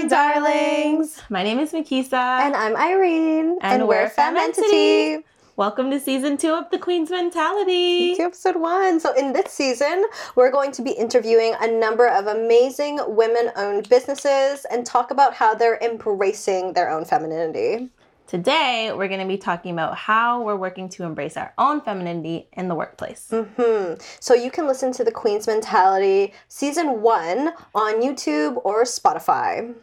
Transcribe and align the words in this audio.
Hi, 0.00 0.06
Darlings. 0.06 1.20
My 1.28 1.42
name 1.42 1.58
is 1.58 1.72
Mukisa. 1.72 2.12
And 2.12 2.54
I'm 2.54 2.76
Irene. 2.76 3.58
And, 3.62 3.88
we're 3.88 4.08
Fem 4.08 4.36
Entity. 4.36 5.24
Welcome 5.56 5.90
to 5.90 5.98
season 5.98 6.36
two 6.36 6.52
of 6.52 6.70
The 6.70 6.78
Queen's 6.78 7.10
Mentality. 7.10 8.14
To 8.14 8.22
episode 8.22 8.54
one. 8.54 9.00
So, 9.00 9.12
in 9.14 9.32
this 9.32 9.52
season, 9.52 10.04
we're 10.36 10.52
going 10.52 10.70
to 10.70 10.82
be 10.82 10.92
interviewing 10.92 11.56
a 11.60 11.66
number 11.66 12.06
of 12.06 12.28
amazing 12.28 13.00
women 13.08 13.50
owned 13.56 13.88
businesses 13.88 14.64
and 14.70 14.86
talk 14.86 15.10
about 15.10 15.34
how 15.34 15.52
they're 15.52 15.78
embracing 15.82 16.74
their 16.74 16.90
own 16.90 17.04
femininity. 17.04 17.88
Today, 18.28 18.92
we're 18.94 19.08
going 19.08 19.20
to 19.20 19.26
be 19.26 19.38
talking 19.38 19.72
about 19.72 19.96
how 19.96 20.42
we're 20.42 20.54
working 20.54 20.88
to 20.90 21.02
embrace 21.02 21.36
our 21.36 21.52
own 21.58 21.80
femininity 21.80 22.46
in 22.52 22.68
the 22.68 22.76
workplace. 22.76 23.32
hmm 23.32 23.94
So, 24.20 24.32
you 24.32 24.52
can 24.52 24.68
listen 24.68 24.92
to 24.92 25.02
The 25.02 25.10
Queen's 25.10 25.48
Mentality 25.48 26.34
season 26.46 27.02
one 27.02 27.52
on 27.74 28.00
YouTube 28.00 28.60
or 28.64 28.84
Spotify. 28.84 29.74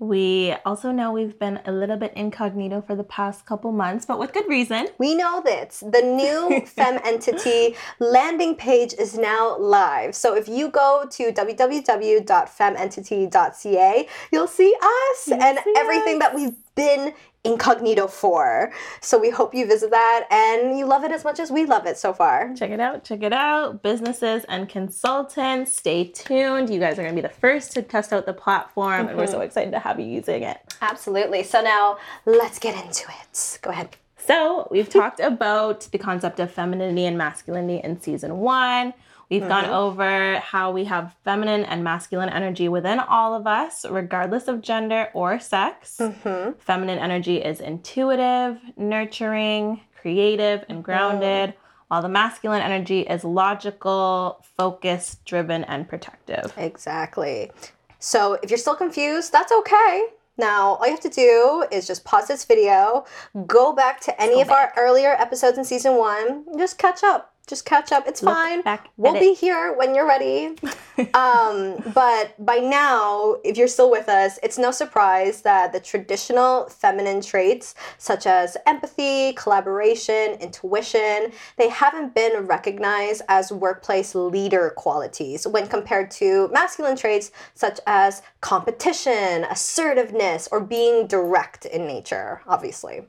We 0.00 0.54
also 0.64 0.90
know 0.92 1.12
we've 1.12 1.38
been 1.38 1.60
a 1.66 1.72
little 1.72 1.98
bit 1.98 2.14
incognito 2.16 2.80
for 2.80 2.94
the 2.96 3.04
past 3.04 3.44
couple 3.44 3.70
months, 3.70 4.06
but 4.06 4.18
with 4.18 4.32
good 4.32 4.48
reason. 4.48 4.88
We 4.96 5.14
know 5.14 5.42
that 5.44 5.72
The 5.72 6.00
new 6.00 6.64
Fem 6.74 6.98
Entity 7.04 7.76
landing 7.98 8.56
page 8.56 8.94
is 8.94 9.18
now 9.18 9.58
live. 9.58 10.14
So 10.14 10.34
if 10.34 10.48
you 10.48 10.70
go 10.70 11.04
to 11.10 11.32
www.fementity.ca, 11.32 14.08
you'll 14.32 14.46
see 14.46 14.74
us 14.82 15.28
You'll 15.28 15.42
and 15.42 15.58
see 15.62 15.74
everything 15.76 16.14
us. 16.16 16.20
that 16.20 16.34
we've 16.34 16.56
been 16.74 17.12
incognito 17.44 18.06
for. 18.06 18.72
So 19.00 19.18
we 19.18 19.30
hope 19.30 19.54
you 19.54 19.66
visit 19.66 19.90
that 19.90 20.26
and 20.30 20.78
you 20.78 20.86
love 20.86 21.04
it 21.04 21.12
as 21.12 21.24
much 21.24 21.40
as 21.40 21.50
we 21.50 21.64
love 21.64 21.86
it 21.86 21.96
so 21.96 22.12
far. 22.12 22.52
Check 22.54 22.70
it 22.70 22.80
out, 22.80 23.04
check 23.04 23.22
it 23.22 23.32
out. 23.32 23.82
Businesses 23.82 24.44
and 24.48 24.68
consultants, 24.68 25.74
stay 25.74 26.04
tuned. 26.04 26.70
You 26.70 26.80
guys 26.80 26.98
are 26.98 27.02
going 27.02 27.14
to 27.14 27.22
be 27.22 27.26
the 27.26 27.34
first 27.34 27.72
to 27.72 27.82
test 27.82 28.12
out 28.12 28.26
the 28.26 28.34
platform, 28.34 29.08
and 29.08 29.16
we're 29.16 29.24
mm-hmm. 29.24 29.32
so 29.32 29.40
excited 29.40 29.70
to 29.72 29.78
have 29.78 29.98
you 29.98 30.06
using 30.06 30.42
it. 30.42 30.58
Absolutely. 30.82 31.42
So 31.42 31.62
now 31.62 31.98
let's 32.26 32.58
get 32.58 32.74
into 32.84 33.04
it. 33.08 33.58
Go 33.62 33.70
ahead. 33.70 33.96
So, 34.26 34.68
we've 34.70 34.88
talked 34.88 35.18
about 35.18 35.88
the 35.92 35.98
concept 35.98 36.40
of 36.40 36.50
femininity 36.50 37.06
and 37.06 37.16
masculinity 37.16 37.80
in 37.82 38.00
season 38.00 38.36
one. 38.38 38.92
We've 39.30 39.46
gone 39.46 39.66
over 39.66 40.40
how 40.40 40.72
we 40.72 40.84
have 40.86 41.14
feminine 41.24 41.64
and 41.64 41.84
masculine 41.84 42.28
energy 42.28 42.68
within 42.68 42.98
all 42.98 43.32
of 43.32 43.46
us, 43.46 43.86
regardless 43.88 44.48
of 44.48 44.60
gender 44.60 45.08
or 45.14 45.38
sex. 45.38 45.98
Mm-hmm. 46.00 46.58
Feminine 46.58 46.98
energy 46.98 47.36
is 47.36 47.60
intuitive, 47.60 48.58
nurturing, 48.76 49.82
creative, 50.00 50.64
and 50.68 50.82
grounded, 50.82 51.54
while 51.86 52.02
the 52.02 52.08
masculine 52.08 52.60
energy 52.60 53.02
is 53.02 53.22
logical, 53.22 54.44
focused, 54.56 55.24
driven, 55.24 55.62
and 55.64 55.88
protective. 55.88 56.52
Exactly. 56.56 57.52
So 58.00 58.36
if 58.42 58.50
you're 58.50 58.58
still 58.58 58.74
confused, 58.74 59.30
that's 59.32 59.52
okay. 59.52 60.06
Now, 60.38 60.76
all 60.76 60.86
you 60.86 60.92
have 60.92 61.00
to 61.00 61.08
do 61.08 61.66
is 61.70 61.86
just 61.86 62.04
pause 62.04 62.26
this 62.26 62.44
video, 62.44 63.04
go 63.46 63.72
back 63.74 64.00
to 64.02 64.22
any 64.22 64.36
go 64.36 64.40
of 64.40 64.50
our 64.50 64.72
earlier 64.76 65.12
episodes 65.12 65.58
in 65.58 65.64
season 65.64 65.96
one, 65.96 66.46
just 66.58 66.78
catch 66.78 67.04
up. 67.04 67.34
Just 67.50 67.64
catch 67.64 67.90
up. 67.90 68.06
It's 68.06 68.22
Look 68.22 68.32
fine. 68.32 68.62
We'll 68.96 69.14
be 69.14 69.30
it. 69.30 69.38
here 69.38 69.74
when 69.76 69.92
you're 69.92 70.06
ready. 70.06 70.56
um, 71.14 71.82
but 71.92 72.32
by 72.38 72.58
now, 72.58 73.38
if 73.42 73.56
you're 73.56 73.66
still 73.66 73.90
with 73.90 74.08
us, 74.08 74.38
it's 74.44 74.56
no 74.56 74.70
surprise 74.70 75.42
that 75.42 75.72
the 75.72 75.80
traditional 75.80 76.68
feminine 76.68 77.20
traits, 77.20 77.74
such 77.98 78.24
as 78.24 78.56
empathy, 78.68 79.32
collaboration, 79.32 80.34
intuition, 80.40 81.32
they 81.56 81.68
haven't 81.68 82.14
been 82.14 82.46
recognized 82.46 83.22
as 83.28 83.50
workplace 83.50 84.14
leader 84.14 84.72
qualities 84.76 85.44
when 85.44 85.66
compared 85.66 86.12
to 86.12 86.46
masculine 86.52 86.96
traits 86.96 87.32
such 87.54 87.80
as 87.88 88.22
competition, 88.42 89.44
assertiveness, 89.50 90.48
or 90.52 90.60
being 90.60 91.08
direct 91.08 91.64
in 91.64 91.84
nature, 91.84 92.42
obviously. 92.46 93.02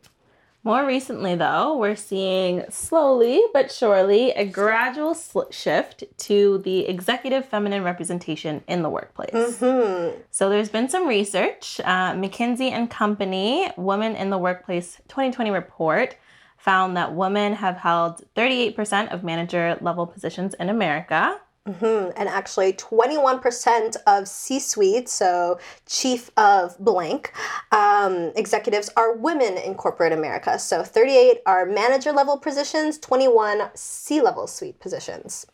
More 0.63 0.85
recently, 0.85 1.33
though, 1.33 1.75
we're 1.75 1.95
seeing 1.95 2.65
slowly 2.69 3.41
but 3.51 3.71
surely 3.71 4.29
a 4.31 4.45
gradual 4.45 5.15
sl- 5.15 5.49
shift 5.49 6.03
to 6.19 6.59
the 6.59 6.87
executive 6.87 7.45
feminine 7.45 7.83
representation 7.83 8.63
in 8.67 8.83
the 8.83 8.89
workplace. 8.89 9.57
Hmm. 9.57 10.09
So 10.29 10.49
there's 10.49 10.69
been 10.69 10.87
some 10.87 11.07
research. 11.07 11.81
Uh, 11.83 12.13
McKinsey 12.13 12.71
and 12.71 12.91
Company 12.91 13.71
Women 13.75 14.15
in 14.15 14.29
the 14.29 14.37
Workplace 14.37 14.97
2020 15.07 15.49
report 15.49 16.15
found 16.57 16.95
that 16.95 17.15
women 17.15 17.53
have 17.53 17.77
held 17.77 18.21
38% 18.35 19.11
of 19.11 19.23
manager 19.23 19.79
level 19.81 20.05
positions 20.05 20.53
in 20.59 20.69
America. 20.69 21.41
Mhm. 21.67 22.13
And 22.15 22.27
actually, 22.27 22.73
21% 22.73 23.95
of 24.07 24.27
C 24.27 24.59
suite, 24.59 25.07
so 25.07 25.59
chief 25.85 26.31
of 26.35 26.77
blank, 26.79 27.33
um, 27.71 28.31
executives 28.35 28.89
are 28.97 29.13
women 29.13 29.57
in 29.57 29.75
corporate 29.75 30.11
America. 30.11 30.57
So 30.57 30.83
38 30.83 31.41
are 31.45 31.65
manager 31.67 32.11
level 32.11 32.37
positions, 32.37 32.97
21 32.97 33.69
C 33.75 34.21
level 34.21 34.47
suite 34.47 34.79
positions. 34.79 35.45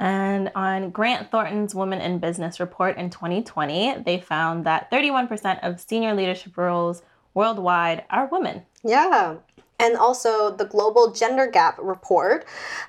And 0.00 0.50
on 0.54 0.90
Grant 0.90 1.30
Thornton's 1.30 1.74
Women 1.74 2.00
in 2.00 2.18
Business 2.18 2.60
report 2.60 2.96
in 2.96 3.10
2020, 3.10 4.02
they 4.04 4.20
found 4.20 4.64
that 4.64 4.90
31% 4.90 5.58
of 5.62 5.80
senior 5.80 6.14
leadership 6.14 6.56
roles 6.56 7.02
worldwide 7.34 8.04
are 8.10 8.26
women. 8.26 8.62
Yeah. 8.84 9.36
And 9.78 9.96
also 9.96 10.50
the 10.50 10.64
Global 10.64 11.12
Gender 11.12 11.46
Gap 11.46 11.78
report 11.80 12.44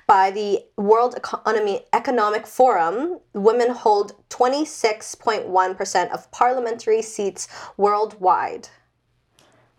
by 0.06 0.30
the 0.30 0.64
World 0.76 1.14
Economy 1.14 1.82
Economic 1.92 2.46
Forum, 2.46 3.20
women 3.32 3.70
hold 3.70 4.14
26.1% 4.28 6.10
of 6.10 6.30
parliamentary 6.32 7.02
seats 7.02 7.48
worldwide. 7.76 8.68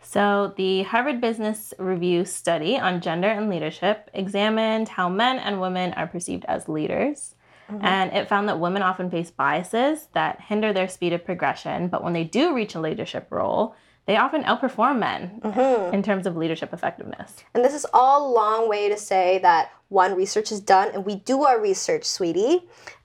So, 0.04 0.52
the 0.56 0.82
Harvard 0.82 1.20
Business 1.20 1.72
Review 1.78 2.24
study 2.24 2.76
on 2.76 3.00
gender 3.00 3.28
and 3.28 3.48
leadership 3.48 4.10
examined 4.12 4.88
how 4.88 5.08
men 5.08 5.38
and 5.38 5.60
women 5.60 5.92
are 5.94 6.06
perceived 6.06 6.44
as 6.46 6.68
leaders. 6.68 7.34
Mm-hmm. 7.70 7.84
And 7.84 8.12
it 8.12 8.28
found 8.28 8.48
that 8.48 8.58
women 8.58 8.82
often 8.82 9.10
face 9.10 9.30
biases 9.30 10.08
that 10.12 10.40
hinder 10.40 10.72
their 10.72 10.88
speed 10.88 11.12
of 11.12 11.24
progression, 11.24 11.88
but 11.88 12.02
when 12.02 12.12
they 12.12 12.24
do 12.24 12.54
reach 12.54 12.74
a 12.74 12.80
leadership 12.80 13.28
role, 13.30 13.74
they 14.06 14.16
often 14.16 14.42
outperform 14.44 14.98
men 14.98 15.40
mm-hmm. 15.44 15.94
in 15.94 16.02
terms 16.02 16.26
of 16.26 16.36
leadership 16.36 16.72
effectiveness. 16.72 17.44
And 17.54 17.64
this 17.64 17.74
is 17.74 17.86
all 17.92 18.30
a 18.30 18.34
long 18.34 18.68
way 18.68 18.88
to 18.88 18.96
say 18.96 19.38
that 19.38 19.70
one, 19.88 20.16
research 20.16 20.50
is 20.50 20.60
done 20.60 20.90
and 20.92 21.04
we 21.04 21.16
do 21.16 21.44
our 21.44 21.60
research, 21.60 22.04
sweetie. 22.04 22.64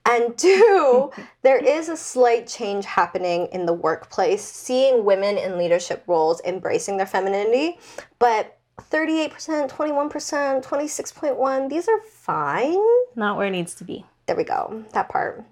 And 0.09 0.37
two, 0.37 1.11
there 1.43 1.63
is 1.63 1.89
a 1.89 1.97
slight 1.97 2.47
change 2.47 2.85
happening 2.85 3.47
in 3.51 3.65
the 3.65 3.73
workplace, 3.73 4.43
seeing 4.43 5.05
women 5.05 5.37
in 5.37 5.57
leadership 5.57 6.03
roles 6.07 6.41
embracing 6.45 6.97
their 6.97 7.05
femininity. 7.05 7.77
But 8.17 8.57
38%, 8.91 9.69
21%, 9.69 10.63
26.1, 10.63 11.69
these 11.69 11.87
are 11.87 12.01
fine. 12.01 12.79
Not 13.15 13.37
where 13.37 13.47
it 13.47 13.51
needs 13.51 13.73
to 13.75 13.83
be. 13.83 14.05
There 14.27 14.35
we 14.35 14.43
go, 14.43 14.83
that 14.91 15.07
part. 15.07 15.45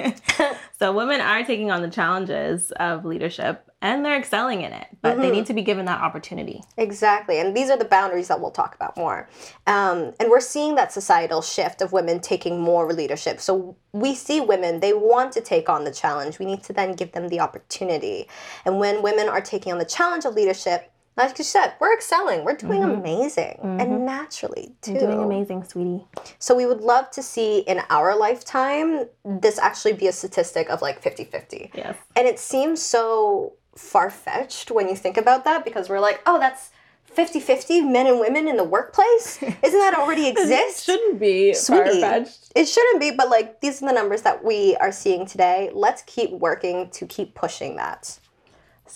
so 0.78 0.92
women 0.92 1.20
are 1.20 1.44
taking 1.44 1.70
on 1.70 1.82
the 1.82 1.90
challenges 1.90 2.72
of 2.72 3.04
leadership 3.04 3.70
and 3.84 4.02
they're 4.02 4.16
excelling 4.16 4.62
in 4.62 4.72
it, 4.72 4.86
but 5.02 5.18
they 5.18 5.30
need 5.30 5.44
to 5.44 5.52
be 5.52 5.60
given 5.60 5.84
that 5.84 6.00
opportunity. 6.00 6.62
Exactly. 6.78 7.38
And 7.38 7.54
these 7.54 7.68
are 7.68 7.76
the 7.76 7.84
boundaries 7.84 8.28
that 8.28 8.40
we'll 8.40 8.50
talk 8.50 8.74
about 8.74 8.96
more. 8.96 9.28
Um, 9.66 10.14
and 10.18 10.30
we're 10.30 10.40
seeing 10.40 10.74
that 10.76 10.90
societal 10.90 11.42
shift 11.42 11.82
of 11.82 11.92
women 11.92 12.18
taking 12.18 12.62
more 12.62 12.90
leadership. 12.94 13.40
So 13.40 13.76
we 13.92 14.14
see 14.14 14.40
women, 14.40 14.80
they 14.80 14.94
want 14.94 15.32
to 15.32 15.42
take 15.42 15.68
on 15.68 15.84
the 15.84 15.92
challenge. 15.92 16.38
We 16.38 16.46
need 16.46 16.62
to 16.62 16.72
then 16.72 16.94
give 16.94 17.12
them 17.12 17.28
the 17.28 17.40
opportunity. 17.40 18.26
And 18.64 18.78
when 18.78 19.02
women 19.02 19.28
are 19.28 19.42
taking 19.42 19.70
on 19.70 19.78
the 19.78 19.84
challenge 19.84 20.24
of 20.24 20.32
leadership, 20.32 20.90
like 21.16 21.38
you 21.38 21.44
said, 21.44 21.74
we're 21.78 21.94
excelling. 21.94 22.44
We're 22.44 22.56
doing 22.56 22.82
mm-hmm. 22.82 23.00
amazing 23.00 23.58
and 23.62 23.80
mm-hmm. 23.80 24.04
naturally 24.04 24.74
too. 24.82 24.92
You're 24.92 25.02
doing 25.02 25.22
amazing, 25.22 25.62
sweetie. 25.64 26.04
So 26.38 26.54
we 26.54 26.66
would 26.66 26.80
love 26.80 27.10
to 27.12 27.22
see 27.22 27.60
in 27.60 27.80
our 27.88 28.16
lifetime 28.16 29.06
this 29.24 29.58
actually 29.58 29.92
be 29.92 30.08
a 30.08 30.12
statistic 30.12 30.68
of 30.70 30.82
like 30.82 31.00
50 31.00 31.24
50. 31.24 31.70
Yes. 31.74 31.96
And 32.16 32.26
it 32.26 32.38
seems 32.38 32.82
so 32.82 33.52
far 33.76 34.10
fetched 34.10 34.70
when 34.70 34.88
you 34.88 34.96
think 34.96 35.16
about 35.16 35.44
that 35.44 35.64
because 35.64 35.88
we're 35.88 36.00
like, 36.00 36.20
oh, 36.26 36.38
that's 36.38 36.70
50 37.04 37.38
50 37.38 37.82
men 37.82 38.08
and 38.08 38.18
women 38.18 38.48
in 38.48 38.56
the 38.56 38.64
workplace? 38.64 39.40
Isn't 39.42 39.60
that 39.62 39.94
already 39.96 40.26
exist? 40.26 40.84
shouldn't 40.84 41.20
be 41.20 41.54
Sweetie. 41.54 42.00
far-fetched. 42.00 42.52
It 42.56 42.66
shouldn't 42.66 43.00
be, 43.00 43.12
but 43.12 43.30
like 43.30 43.60
these 43.60 43.80
are 43.82 43.86
the 43.86 43.92
numbers 43.92 44.22
that 44.22 44.44
we 44.44 44.74
are 44.76 44.90
seeing 44.90 45.26
today. 45.26 45.70
Let's 45.72 46.02
keep 46.02 46.30
working 46.32 46.90
to 46.90 47.06
keep 47.06 47.36
pushing 47.36 47.76
that. 47.76 48.18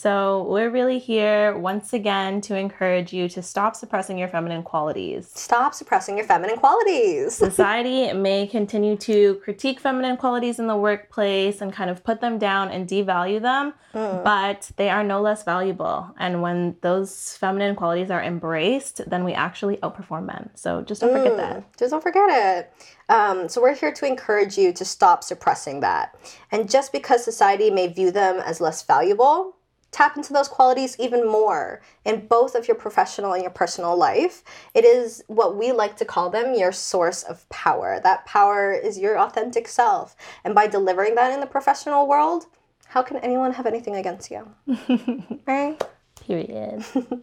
So, 0.00 0.46
we're 0.48 0.70
really 0.70 1.00
here 1.00 1.58
once 1.58 1.92
again 1.92 2.40
to 2.42 2.56
encourage 2.56 3.12
you 3.12 3.28
to 3.30 3.42
stop 3.42 3.74
suppressing 3.74 4.16
your 4.16 4.28
feminine 4.28 4.62
qualities. 4.62 5.28
Stop 5.34 5.74
suppressing 5.74 6.16
your 6.16 6.24
feminine 6.24 6.56
qualities. 6.56 7.34
Society 7.48 8.12
may 8.12 8.46
continue 8.46 8.96
to 8.98 9.40
critique 9.42 9.80
feminine 9.80 10.16
qualities 10.16 10.60
in 10.60 10.68
the 10.68 10.76
workplace 10.76 11.60
and 11.60 11.72
kind 11.72 11.90
of 11.90 12.04
put 12.04 12.20
them 12.20 12.38
down 12.38 12.70
and 12.70 12.88
devalue 12.88 13.42
them, 13.42 13.74
mm. 13.92 14.22
but 14.22 14.70
they 14.76 14.88
are 14.88 15.02
no 15.02 15.20
less 15.20 15.42
valuable. 15.42 16.14
And 16.16 16.42
when 16.42 16.76
those 16.82 17.36
feminine 17.36 17.74
qualities 17.74 18.08
are 18.08 18.22
embraced, 18.22 19.00
then 19.10 19.24
we 19.24 19.32
actually 19.32 19.78
outperform 19.78 20.26
men. 20.26 20.50
So, 20.54 20.80
just 20.82 21.00
don't 21.00 21.10
mm. 21.10 21.24
forget 21.24 21.36
that. 21.38 21.76
Just 21.76 21.90
don't 21.90 22.04
forget 22.04 22.28
it. 22.30 22.72
Um, 23.08 23.48
so, 23.48 23.60
we're 23.60 23.74
here 23.74 23.92
to 23.94 24.06
encourage 24.06 24.56
you 24.56 24.72
to 24.74 24.84
stop 24.84 25.24
suppressing 25.24 25.80
that. 25.80 26.14
And 26.52 26.70
just 26.70 26.92
because 26.92 27.24
society 27.24 27.68
may 27.68 27.88
view 27.88 28.12
them 28.12 28.36
as 28.38 28.60
less 28.60 28.84
valuable, 28.84 29.56
tap 29.90 30.16
into 30.16 30.32
those 30.32 30.48
qualities 30.48 30.96
even 30.98 31.26
more 31.26 31.80
in 32.04 32.26
both 32.26 32.54
of 32.54 32.68
your 32.68 32.76
professional 32.76 33.32
and 33.32 33.42
your 33.42 33.50
personal 33.50 33.96
life. 33.96 34.42
It 34.74 34.84
is 34.84 35.24
what 35.26 35.56
we 35.56 35.72
like 35.72 35.96
to 35.98 36.04
call 36.04 36.30
them 36.30 36.54
your 36.54 36.72
source 36.72 37.22
of 37.22 37.48
power. 37.48 38.00
That 38.02 38.26
power 38.26 38.72
is 38.72 38.98
your 38.98 39.18
authentic 39.18 39.68
self. 39.68 40.16
And 40.44 40.54
by 40.54 40.66
delivering 40.66 41.14
that 41.14 41.32
in 41.32 41.40
the 41.40 41.46
professional 41.46 42.06
world, 42.06 42.46
how 42.86 43.02
can 43.02 43.18
anyone 43.18 43.52
have 43.52 43.66
anything 43.66 43.96
against 43.96 44.30
you? 44.30 44.48
right? 45.46 45.82
Period. 46.26 46.84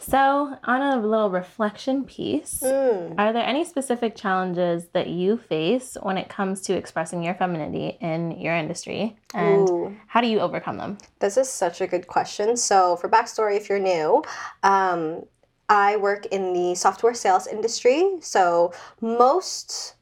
So, 0.00 0.56
on 0.64 0.80
a 0.80 1.00
little 1.00 1.30
reflection 1.30 2.04
piece, 2.04 2.60
mm. 2.62 3.14
are 3.18 3.32
there 3.32 3.44
any 3.44 3.64
specific 3.64 4.14
challenges 4.14 4.86
that 4.92 5.08
you 5.08 5.36
face 5.36 5.96
when 6.02 6.16
it 6.16 6.28
comes 6.28 6.60
to 6.62 6.74
expressing 6.74 7.22
your 7.22 7.34
femininity 7.34 7.98
in 8.00 8.32
your 8.32 8.54
industry? 8.54 9.16
And 9.34 9.68
Ooh. 9.68 9.96
how 10.06 10.20
do 10.20 10.28
you 10.28 10.40
overcome 10.40 10.78
them? 10.78 10.98
This 11.18 11.36
is 11.36 11.48
such 11.48 11.80
a 11.80 11.86
good 11.86 12.06
question. 12.06 12.56
So, 12.56 12.96
for 12.96 13.08
backstory, 13.08 13.56
if 13.56 13.68
you're 13.68 13.78
new, 13.78 14.22
um, 14.62 15.24
I 15.68 15.96
work 15.96 16.26
in 16.26 16.52
the 16.52 16.74
software 16.74 17.14
sales 17.14 17.46
industry. 17.46 18.18
So, 18.20 18.72
most 19.00 19.94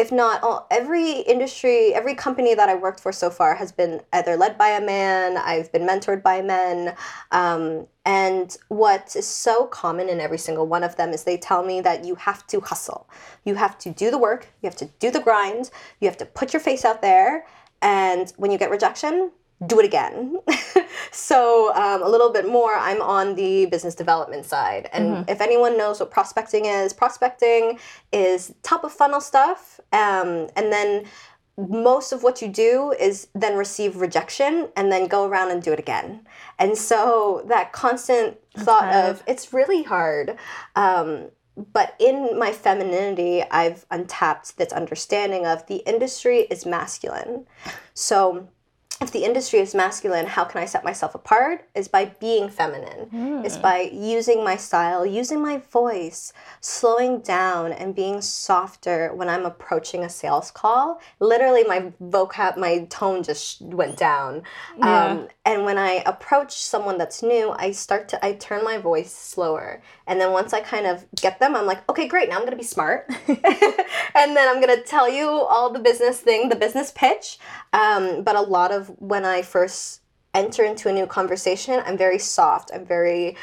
if 0.00 0.10
not 0.10 0.42
all, 0.42 0.66
every 0.70 1.10
industry, 1.20 1.92
every 1.94 2.14
company 2.14 2.54
that 2.54 2.70
I 2.70 2.74
worked 2.74 3.00
for 3.00 3.12
so 3.12 3.28
far 3.28 3.54
has 3.56 3.70
been 3.70 4.00
either 4.14 4.34
led 4.34 4.56
by 4.56 4.68
a 4.68 4.80
man, 4.80 5.36
I've 5.36 5.70
been 5.72 5.86
mentored 5.86 6.22
by 6.22 6.40
men. 6.40 6.96
Um, 7.32 7.86
and 8.06 8.56
what 8.68 9.14
is 9.14 9.26
so 9.26 9.66
common 9.66 10.08
in 10.08 10.18
every 10.18 10.38
single 10.38 10.66
one 10.66 10.84
of 10.84 10.96
them 10.96 11.10
is 11.10 11.24
they 11.24 11.36
tell 11.36 11.62
me 11.62 11.82
that 11.82 12.06
you 12.06 12.14
have 12.14 12.46
to 12.46 12.62
hustle. 12.62 13.10
You 13.44 13.56
have 13.56 13.76
to 13.80 13.90
do 13.90 14.10
the 14.10 14.16
work, 14.16 14.48
you 14.62 14.68
have 14.68 14.76
to 14.76 14.86
do 15.00 15.10
the 15.10 15.20
grind, 15.20 15.70
you 16.00 16.08
have 16.08 16.16
to 16.16 16.24
put 16.24 16.54
your 16.54 16.60
face 16.60 16.86
out 16.86 17.02
there. 17.02 17.44
And 17.82 18.32
when 18.38 18.50
you 18.50 18.56
get 18.56 18.70
rejection, 18.70 19.32
do 19.66 19.78
it 19.78 19.84
again. 19.84 20.38
so, 21.10 21.74
um, 21.74 22.02
a 22.02 22.08
little 22.08 22.30
bit 22.30 22.48
more, 22.48 22.74
I'm 22.74 23.02
on 23.02 23.34
the 23.34 23.66
business 23.66 23.94
development 23.94 24.46
side. 24.46 24.88
And 24.92 25.08
mm-hmm. 25.08 25.30
if 25.30 25.40
anyone 25.40 25.76
knows 25.76 26.00
what 26.00 26.10
prospecting 26.10 26.64
is, 26.64 26.92
prospecting 26.92 27.78
is 28.12 28.54
top 28.62 28.84
of 28.84 28.92
funnel 28.92 29.20
stuff. 29.20 29.78
Um, 29.92 30.48
and 30.56 30.72
then 30.72 31.04
most 31.58 32.12
of 32.12 32.22
what 32.22 32.40
you 32.40 32.48
do 32.48 32.94
is 32.98 33.28
then 33.34 33.56
receive 33.56 33.96
rejection 33.96 34.68
and 34.76 34.90
then 34.90 35.08
go 35.08 35.26
around 35.26 35.50
and 35.50 35.62
do 35.62 35.72
it 35.72 35.78
again. 35.78 36.26
And 36.58 36.76
so, 36.76 37.44
that 37.48 37.72
constant 37.72 38.38
That's 38.54 38.64
thought 38.64 38.84
hard. 38.84 39.10
of 39.10 39.22
it's 39.26 39.52
really 39.52 39.82
hard. 39.82 40.38
Um, 40.74 41.28
but 41.74 41.94
in 41.98 42.38
my 42.38 42.52
femininity, 42.52 43.42
I've 43.50 43.84
untapped 43.90 44.56
this 44.56 44.72
understanding 44.72 45.44
of 45.44 45.66
the 45.66 45.76
industry 45.86 46.46
is 46.50 46.64
masculine. 46.64 47.46
So, 47.92 48.48
if 49.00 49.12
the 49.12 49.24
industry 49.24 49.60
is 49.60 49.74
masculine, 49.74 50.26
how 50.26 50.44
can 50.44 50.60
I 50.60 50.66
set 50.66 50.84
myself 50.84 51.14
apart? 51.14 51.66
Is 51.74 51.88
by 51.88 52.04
being 52.20 52.50
feminine. 52.50 53.08
Mm. 53.12 53.46
Is 53.46 53.56
by 53.56 53.90
using 53.92 54.44
my 54.44 54.56
style, 54.56 55.06
using 55.06 55.40
my 55.40 55.56
voice, 55.56 56.34
slowing 56.60 57.20
down 57.20 57.72
and 57.72 57.94
being 57.94 58.20
softer 58.20 59.14
when 59.14 59.30
I'm 59.30 59.46
approaching 59.46 60.04
a 60.04 60.10
sales 60.10 60.50
call. 60.50 61.00
Literally, 61.18 61.64
my 61.64 61.92
vocab, 62.02 62.58
my 62.58 62.86
tone 62.90 63.22
just 63.22 63.62
went 63.62 63.96
down. 63.96 64.42
Yeah. 64.78 65.06
Um, 65.06 65.28
and 65.46 65.64
when 65.64 65.78
I 65.78 66.02
approach 66.04 66.52
someone 66.52 66.98
that's 66.98 67.22
new, 67.22 67.52
I 67.52 67.70
start 67.70 68.06
to, 68.10 68.24
I 68.24 68.34
turn 68.34 68.62
my 68.62 68.76
voice 68.76 69.12
slower. 69.12 69.80
And 70.06 70.20
then 70.20 70.32
once 70.32 70.52
I 70.52 70.60
kind 70.60 70.86
of 70.86 71.06
get 71.16 71.40
them, 71.40 71.56
I'm 71.56 71.64
like, 71.64 71.88
okay, 71.88 72.06
great, 72.06 72.28
now 72.28 72.36
I'm 72.36 72.44
gonna 72.44 72.56
be 72.56 72.62
smart. 72.62 73.06
and 73.28 74.36
then 74.36 74.48
I'm 74.48 74.60
gonna 74.60 74.82
tell 74.82 75.08
you 75.08 75.26
all 75.26 75.70
the 75.70 75.78
business 75.78 76.20
thing, 76.20 76.50
the 76.50 76.56
business 76.56 76.92
pitch. 76.94 77.38
Um, 77.72 78.24
but 78.24 78.36
a 78.36 78.42
lot 78.42 78.72
of 78.72 78.89
when 78.98 79.24
I 79.24 79.42
first 79.42 80.00
enter 80.34 80.64
into 80.64 80.88
a 80.88 80.92
new 80.92 81.06
conversation, 81.06 81.82
I'm 81.84 81.96
very 81.96 82.18
soft. 82.18 82.70
I'm 82.74 82.86
very 82.86 83.36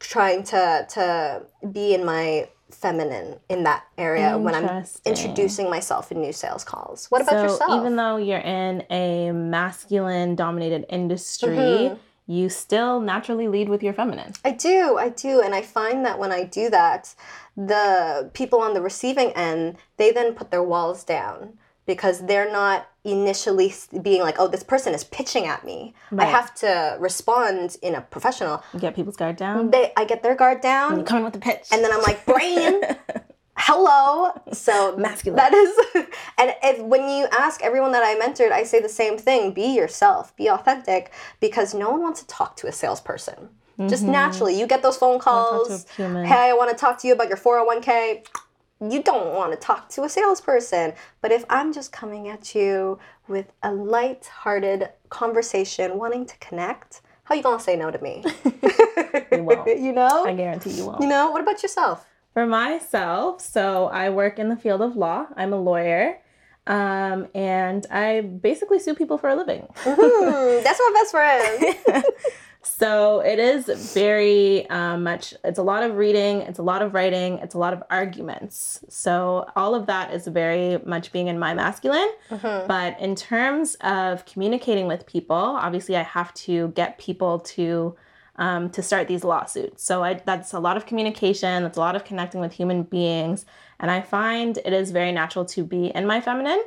trying 0.00 0.42
to 0.44 0.86
to 0.90 1.42
be 1.72 1.94
in 1.94 2.04
my 2.04 2.48
feminine 2.70 3.40
in 3.48 3.64
that 3.64 3.84
area 3.96 4.36
when 4.36 4.54
I'm 4.54 4.84
introducing 5.04 5.70
myself 5.70 6.12
in 6.12 6.20
new 6.20 6.32
sales 6.32 6.64
calls. 6.64 7.06
What 7.06 7.22
about 7.22 7.32
so 7.32 7.42
yourself? 7.42 7.80
Even 7.80 7.96
though 7.96 8.16
you're 8.16 8.38
in 8.38 8.84
a 8.90 9.32
masculine 9.32 10.34
dominated 10.34 10.84
industry, 10.90 11.56
mm-hmm. 11.56 11.96
you 12.26 12.48
still 12.48 13.00
naturally 13.00 13.48
lead 13.48 13.68
with 13.68 13.82
your 13.82 13.94
feminine. 13.94 14.32
I 14.44 14.52
do. 14.52 14.98
I 14.98 15.08
do. 15.08 15.40
And 15.40 15.54
I 15.54 15.62
find 15.62 16.04
that 16.04 16.18
when 16.18 16.30
I 16.30 16.44
do 16.44 16.68
that, 16.70 17.14
the 17.56 18.30
people 18.34 18.60
on 18.60 18.74
the 18.74 18.82
receiving 18.82 19.30
end, 19.32 19.76
they 19.96 20.12
then 20.12 20.34
put 20.34 20.50
their 20.50 20.62
walls 20.62 21.04
down 21.04 21.58
because 21.88 22.20
they're 22.26 22.52
not 22.52 22.86
initially 23.02 23.72
being 24.02 24.20
like, 24.20 24.36
oh, 24.38 24.46
this 24.46 24.62
person 24.62 24.92
is 24.92 25.04
pitching 25.04 25.46
at 25.46 25.64
me. 25.64 25.94
Right. 26.10 26.28
I 26.28 26.30
have 26.30 26.54
to 26.56 26.98
respond 27.00 27.78
in 27.80 27.94
a 27.94 28.02
professional. 28.02 28.62
get 28.78 28.94
people's 28.94 29.16
guard 29.16 29.36
down. 29.36 29.70
They, 29.70 29.90
I 29.96 30.04
get 30.04 30.22
their 30.22 30.36
guard 30.36 30.60
down. 30.60 30.92
And 30.92 31.00
you 31.00 31.04
come 31.04 31.16
in 31.18 31.24
with 31.24 31.32
the 31.32 31.40
pitch. 31.40 31.66
And 31.72 31.82
then 31.82 31.90
I'm 31.90 32.02
like, 32.02 32.26
brain, 32.26 32.82
hello. 33.56 34.32
So 34.52 34.98
masculine. 34.98 35.36
That 35.38 35.54
is, 35.54 35.78
and 36.38 36.54
if 36.62 36.78
when 36.82 37.08
you 37.08 37.26
ask 37.32 37.62
everyone 37.62 37.92
that 37.92 38.04
I 38.04 38.20
mentored, 38.22 38.52
I 38.52 38.64
say 38.64 38.80
the 38.80 38.88
same 38.88 39.16
thing: 39.16 39.52
be 39.52 39.74
yourself, 39.74 40.36
be 40.36 40.48
authentic, 40.48 41.10
because 41.40 41.72
no 41.72 41.90
one 41.90 42.02
wants 42.02 42.20
to 42.20 42.26
talk 42.26 42.54
to 42.56 42.66
a 42.66 42.72
salesperson. 42.72 43.48
Mm-hmm. 43.78 43.88
Just 43.88 44.02
naturally, 44.02 44.58
you 44.58 44.66
get 44.66 44.82
those 44.82 44.98
phone 44.98 45.18
calls. 45.20 45.86
Hey, 46.26 46.50
I 46.50 46.52
want 46.52 46.70
to 46.70 46.76
talk 46.76 46.98
to 47.00 47.06
you 47.06 47.14
about 47.14 47.28
your 47.28 47.38
401k 47.38 48.26
you 48.80 49.02
don't 49.02 49.34
want 49.34 49.52
to 49.52 49.58
talk 49.58 49.88
to 49.90 50.04
a 50.04 50.08
salesperson. 50.08 50.92
But 51.20 51.32
if 51.32 51.44
I'm 51.50 51.72
just 51.72 51.92
coming 51.92 52.28
at 52.28 52.54
you 52.54 52.98
with 53.26 53.52
a 53.62 53.72
light-hearted 53.72 54.88
conversation, 55.08 55.98
wanting 55.98 56.26
to 56.26 56.36
connect, 56.38 57.00
how 57.24 57.34
you 57.34 57.42
gonna 57.42 57.60
say 57.60 57.76
no 57.76 57.90
to 57.90 57.98
me? 58.00 58.24
you 59.32 59.42
won't. 59.42 59.66
you 59.78 59.92
know? 59.92 60.24
I 60.24 60.34
guarantee 60.34 60.70
you 60.70 60.86
won't. 60.86 61.02
You 61.02 61.08
know? 61.08 61.30
What 61.30 61.42
about 61.42 61.62
yourself? 61.62 62.06
For 62.32 62.46
myself, 62.46 63.40
so 63.40 63.86
I 63.86 64.10
work 64.10 64.38
in 64.38 64.48
the 64.48 64.56
field 64.56 64.80
of 64.80 64.96
law. 64.96 65.26
I'm 65.36 65.52
a 65.52 65.60
lawyer. 65.60 66.20
Um, 66.68 67.28
and 67.34 67.86
I 67.90 68.20
basically 68.20 68.78
sue 68.78 68.94
people 68.94 69.18
for 69.18 69.30
a 69.30 69.34
living. 69.34 69.66
mm-hmm. 69.82 70.62
That's 70.64 70.78
my 70.78 70.90
best 70.94 71.10
friend. 71.10 72.04
So 72.62 73.20
it 73.20 73.38
is 73.38 73.92
very 73.94 74.68
um, 74.68 75.04
much, 75.04 75.32
it's 75.44 75.58
a 75.58 75.62
lot 75.62 75.82
of 75.82 75.96
reading, 75.96 76.42
it's 76.42 76.58
a 76.58 76.62
lot 76.62 76.82
of 76.82 76.92
writing, 76.92 77.38
it's 77.38 77.54
a 77.54 77.58
lot 77.58 77.72
of 77.72 77.82
arguments. 77.88 78.80
So 78.88 79.46
all 79.56 79.74
of 79.74 79.86
that 79.86 80.12
is 80.12 80.26
very 80.26 80.78
much 80.84 81.12
being 81.12 81.28
in 81.28 81.38
my 81.38 81.54
masculine. 81.54 82.10
Mm-hmm. 82.30 82.66
But 82.66 83.00
in 83.00 83.14
terms 83.14 83.76
of 83.80 84.24
communicating 84.26 84.86
with 84.86 85.06
people, 85.06 85.36
obviously 85.36 85.96
I 85.96 86.02
have 86.02 86.34
to 86.34 86.68
get 86.68 86.98
people 86.98 87.40
to. 87.40 87.96
Um, 88.40 88.70
to 88.70 88.82
start 88.82 89.08
these 89.08 89.24
lawsuits. 89.24 89.82
So 89.82 90.04
I, 90.04 90.14
that's 90.14 90.52
a 90.52 90.60
lot 90.60 90.76
of 90.76 90.86
communication, 90.86 91.64
that's 91.64 91.76
a 91.76 91.80
lot 91.80 91.96
of 91.96 92.04
connecting 92.04 92.40
with 92.40 92.52
human 92.52 92.84
beings. 92.84 93.44
And 93.80 93.90
I 93.90 94.00
find 94.00 94.56
it 94.58 94.72
is 94.72 94.92
very 94.92 95.10
natural 95.10 95.44
to 95.46 95.64
be 95.64 95.86
in 95.86 96.06
my 96.06 96.20
feminine. 96.20 96.62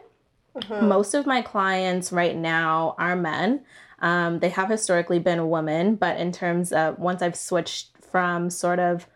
Mm-hmm. 0.58 0.90
Most 0.90 1.14
of 1.14 1.26
my 1.26 1.42
clients 1.42 2.12
right 2.12 2.36
now 2.36 2.96
are 2.98 3.16
men. 3.16 3.62
Um, 4.02 4.40
they 4.40 4.50
have 4.50 4.70
historically 4.70 5.20
been 5.20 5.50
women, 5.50 5.96
but 5.96 6.18
in 6.18 6.32
terms 6.32 6.74
of 6.74 7.00
once 7.00 7.22
I've 7.22 7.36
switched 7.36 7.90
from 8.12 8.50
sort 8.50 8.80
of 8.80 9.08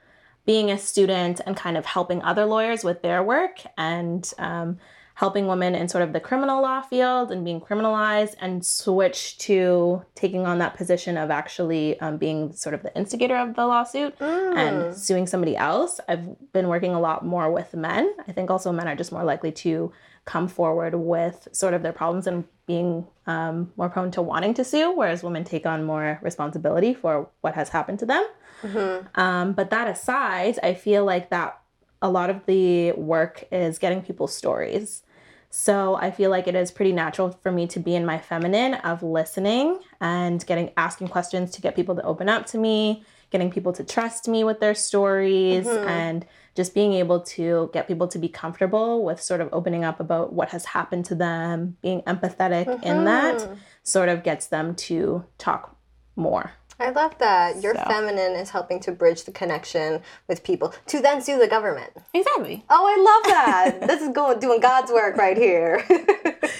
being 0.45 0.69
a 0.71 0.77
student 0.77 1.41
and 1.45 1.57
kind 1.57 1.75
of 1.75 1.85
helping 1.85 2.21
other 2.21 2.45
lawyers 2.45 2.83
with 2.83 3.01
their 3.01 3.23
work 3.23 3.61
and 3.77 4.31
um, 4.37 4.77
helping 5.15 5.47
women 5.47 5.73
in 5.73 5.87
sort 5.87 6.03
of 6.03 6.13
the 6.13 6.19
criminal 6.19 6.61
law 6.61 6.81
field 6.81 7.31
and 7.31 7.43
being 7.43 7.59
criminalized 7.59 8.35
and 8.39 8.65
switch 8.65 9.37
to 9.37 10.03
taking 10.13 10.45
on 10.45 10.59
that 10.59 10.75
position 10.75 11.17
of 11.17 11.31
actually 11.31 11.99
um, 12.01 12.17
being 12.17 12.53
sort 12.53 12.75
of 12.75 12.83
the 12.83 12.95
instigator 12.95 13.35
of 13.35 13.55
the 13.55 13.65
lawsuit 13.65 14.17
mm. 14.19 14.55
and 14.55 14.95
suing 14.95 15.25
somebody 15.25 15.55
else. 15.55 15.99
I've 16.07 16.51
been 16.51 16.67
working 16.67 16.93
a 16.93 16.99
lot 16.99 17.25
more 17.25 17.49
with 17.49 17.73
men. 17.73 18.13
I 18.27 18.33
think 18.33 18.51
also 18.51 18.71
men 18.71 18.87
are 18.87 18.95
just 18.95 19.11
more 19.11 19.23
likely 19.23 19.53
to 19.53 19.91
come 20.25 20.47
forward 20.47 20.93
with 20.95 21.47
sort 21.53 21.73
of 21.73 21.81
their 21.81 21.93
problems 21.93 22.27
and 22.27 22.43
being 22.65 23.05
um, 23.27 23.72
more 23.77 23.89
prone 23.89 24.12
to 24.12 24.22
wanting 24.22 24.53
to 24.55 24.63
sue, 24.63 24.91
whereas 24.95 25.24
women 25.24 25.43
take 25.43 25.65
on 25.65 25.84
more 25.84 26.19
responsibility 26.22 26.93
for 26.93 27.29
what 27.41 27.55
has 27.55 27.69
happened 27.69 28.00
to 28.00 28.05
them. 28.05 28.25
Mm-hmm. 28.63 29.19
Um, 29.19 29.53
but 29.53 29.69
that 29.69 29.88
aside, 29.88 30.60
I 30.63 30.74
feel 30.74 31.05
like 31.05 31.29
that 31.29 31.60
a 32.01 32.10
lot 32.10 32.29
of 32.29 32.45
the 32.45 32.91
work 32.93 33.45
is 33.51 33.79
getting 33.79 34.01
people's 34.01 34.36
stories. 34.36 35.03
So 35.50 35.95
I 35.95 36.12
feel 36.12 36.29
like 36.29 36.48
it 36.48 36.55
is 36.55 36.69
pretty 36.69 36.91
natural 36.91 37.31
for 37.41 37.51
me 37.51 37.65
to 37.67 37.79
be 37.79 37.95
in 37.95 38.05
my 38.05 38.17
feminine 38.17 38.74
of 38.75 39.03
listening 39.03 39.79
and 40.01 40.45
getting 40.45 40.72
asking 40.75 41.07
questions 41.07 41.51
to 41.51 41.62
get 41.62 41.75
people 41.75 41.95
to 41.95 42.03
open 42.03 42.27
up 42.27 42.45
to 42.48 42.57
me, 42.57 43.05
getting 43.29 43.50
people 43.50 43.72
to 43.74 43.84
trust 43.84 44.27
me 44.27 44.43
with 44.43 44.60
their 44.60 44.75
stories 44.75 45.65
Mhm. 45.65 45.88
and 45.88 46.25
just 46.55 46.74
being 46.74 46.93
able 46.93 47.19
to 47.19 47.69
get 47.74 47.88
people 47.88 48.07
to 48.07 48.17
be 48.17 48.29
comfortable 48.29 49.03
with 49.03 49.21
sort 49.21 49.41
of 49.41 49.50
opening 49.51 49.83
up 49.83 50.00
about 50.00 50.33
what 50.33 50.50
has 50.50 50.65
happened 50.65 51.05
to 51.05 51.15
them, 51.15 51.77
being 51.81 52.01
empathetic 52.03 52.81
in 52.83 53.03
that 53.03 53.35
Mhm. 53.35 53.57
sort 53.83 54.09
of 54.09 54.24
gets 54.24 54.47
them 54.47 54.74
to 54.75 55.25
talk 55.38 55.75
more. 56.15 56.53
I 56.79 56.89
love 56.89 57.17
that. 57.19 57.62
Your 57.62 57.74
So. 57.74 57.83
feminine 57.88 58.33
is 58.33 58.50
helping 58.50 58.79
to 58.81 58.91
bridge 58.91 59.24
the 59.24 59.31
connection 59.31 60.01
with 60.27 60.43
people 60.43 60.74
to 60.88 61.00
then 61.01 61.21
sue 61.21 61.38
the 61.38 61.47
government. 61.47 61.91
Exactly. 62.13 62.65
Oh, 62.69 62.85
I 62.85 62.97
love 63.01 63.33
that. 63.81 63.88
this 63.88 64.01
is 64.01 64.09
going 64.09 64.39
doing 64.39 64.59
God's 64.59 64.91
work 64.91 65.15
right 65.17 65.38
here. 65.38 65.83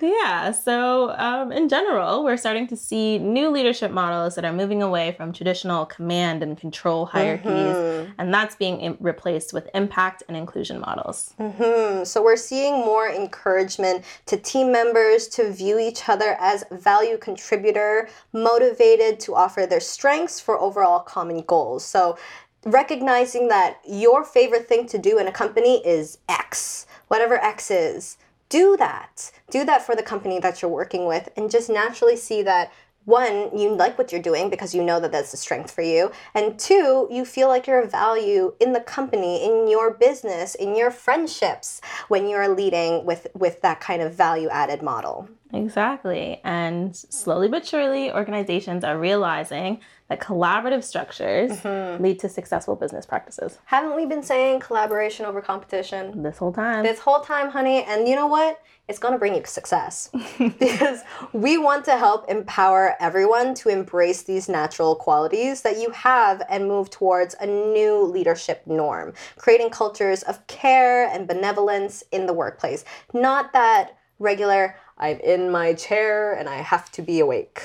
Yeah, 0.00 0.50
so 0.50 1.10
um, 1.16 1.52
in 1.52 1.68
general, 1.68 2.22
we're 2.24 2.36
starting 2.36 2.66
to 2.68 2.76
see 2.76 3.18
new 3.18 3.48
leadership 3.50 3.90
models 3.90 4.34
that 4.34 4.44
are 4.44 4.52
moving 4.52 4.82
away 4.82 5.12
from 5.16 5.32
traditional 5.32 5.86
command 5.86 6.42
and 6.42 6.56
control 6.58 7.06
hierarchies, 7.06 7.76
Mhm. 7.76 8.12
and 8.18 8.34
that's 8.34 8.54
being 8.56 8.80
im- 8.80 8.98
replaced 9.00 9.52
with 9.52 9.68
impact 9.74 10.22
and 10.28 10.36
inclusion 10.36 10.80
models. 10.80 11.32
hmm 11.38 12.04
So 12.04 12.22
we're 12.22 12.36
seeing 12.36 12.74
more 12.74 13.08
encouragement 13.08 14.04
to 14.26 14.36
team 14.36 14.70
members 14.70 15.28
to 15.28 15.50
view 15.50 15.78
each 15.78 16.08
other 16.08 16.36
as 16.40 16.64
value 16.70 17.16
contributor, 17.18 18.08
motivated 18.32 19.18
to 19.20 19.34
offer 19.34 19.66
their 19.66 19.80
strengths 19.80 20.38
for 20.40 20.60
overall 20.60 21.00
common 21.00 21.40
goals. 21.42 21.84
So 21.84 22.16
recognizing 22.64 23.48
that 23.48 23.78
your 23.86 24.24
favorite 24.24 24.66
thing 24.68 24.86
to 24.88 24.98
do 24.98 25.18
in 25.18 25.26
a 25.28 25.32
company 25.32 25.86
is 25.86 26.18
X, 26.28 26.86
whatever 27.08 27.36
X 27.42 27.70
is, 27.70 28.18
do 28.48 28.76
that. 28.76 29.30
Do 29.50 29.64
that 29.64 29.82
for 29.82 29.96
the 29.96 30.02
company 30.02 30.38
that 30.40 30.62
you're 30.62 30.70
working 30.70 31.06
with 31.06 31.28
and 31.36 31.50
just 31.50 31.68
naturally 31.68 32.16
see 32.16 32.42
that 32.42 32.72
one, 33.06 33.56
you 33.56 33.72
like 33.72 33.96
what 33.98 34.10
you're 34.10 34.20
doing 34.20 34.50
because 34.50 34.74
you 34.74 34.82
know 34.82 34.98
that 34.98 35.12
that's 35.12 35.32
a 35.32 35.36
strength 35.36 35.70
for 35.70 35.82
you. 35.82 36.10
And 36.34 36.58
two, 36.58 37.08
you 37.10 37.24
feel 37.24 37.46
like 37.46 37.66
you're 37.66 37.80
a 37.80 37.86
value 37.86 38.54
in 38.58 38.72
the 38.72 38.80
company, 38.80 39.44
in 39.44 39.68
your 39.68 39.92
business, 39.94 40.56
in 40.56 40.76
your 40.76 40.90
friendships 40.90 41.80
when 42.08 42.28
you're 42.28 42.48
leading 42.48 43.06
with, 43.06 43.28
with 43.32 43.62
that 43.62 43.80
kind 43.80 44.02
of 44.02 44.12
value 44.12 44.48
added 44.48 44.82
model. 44.82 45.28
Exactly. 45.52 46.40
And 46.44 46.94
slowly 46.94 47.48
but 47.48 47.66
surely, 47.66 48.10
organizations 48.10 48.84
are 48.84 48.98
realizing 48.98 49.80
that 50.08 50.20
collaborative 50.20 50.84
structures 50.84 51.50
mm-hmm. 51.50 52.02
lead 52.02 52.20
to 52.20 52.28
successful 52.28 52.76
business 52.76 53.06
practices 53.06 53.58
Haven't 53.64 53.96
we 53.96 54.06
been 54.06 54.22
saying 54.22 54.60
collaboration 54.60 55.26
over 55.26 55.40
competition? 55.40 56.22
this 56.22 56.38
whole 56.38 56.52
time. 56.52 56.84
This 56.84 57.00
whole 57.00 57.20
time, 57.20 57.50
honey, 57.50 57.82
and 57.82 58.06
you 58.06 58.14
know 58.14 58.26
what? 58.26 58.62
It's 58.88 59.00
gonna 59.00 59.18
bring 59.18 59.34
you 59.34 59.42
success 59.44 60.10
because 60.38 61.00
we 61.32 61.58
want 61.58 61.84
to 61.86 61.96
help 61.96 62.30
empower 62.30 62.94
everyone 63.00 63.54
to 63.56 63.68
embrace 63.68 64.22
these 64.22 64.48
natural 64.48 64.94
qualities 64.94 65.62
that 65.62 65.78
you 65.78 65.90
have 65.90 66.40
and 66.48 66.68
move 66.68 66.90
towards 66.90 67.34
a 67.40 67.46
new 67.46 68.02
leadership 68.02 68.62
norm, 68.64 69.12
creating 69.36 69.70
cultures 69.70 70.22
of 70.22 70.46
care 70.46 71.08
and 71.08 71.26
benevolence 71.26 72.04
in 72.12 72.26
the 72.26 72.32
workplace. 72.32 72.84
Not 73.12 73.52
that 73.54 73.96
regular, 74.18 74.76
I'm 74.98 75.18
in 75.20 75.50
my 75.50 75.74
chair 75.74 76.32
and 76.32 76.48
I 76.48 76.56
have 76.56 76.90
to 76.92 77.02
be 77.02 77.20
awake 77.20 77.62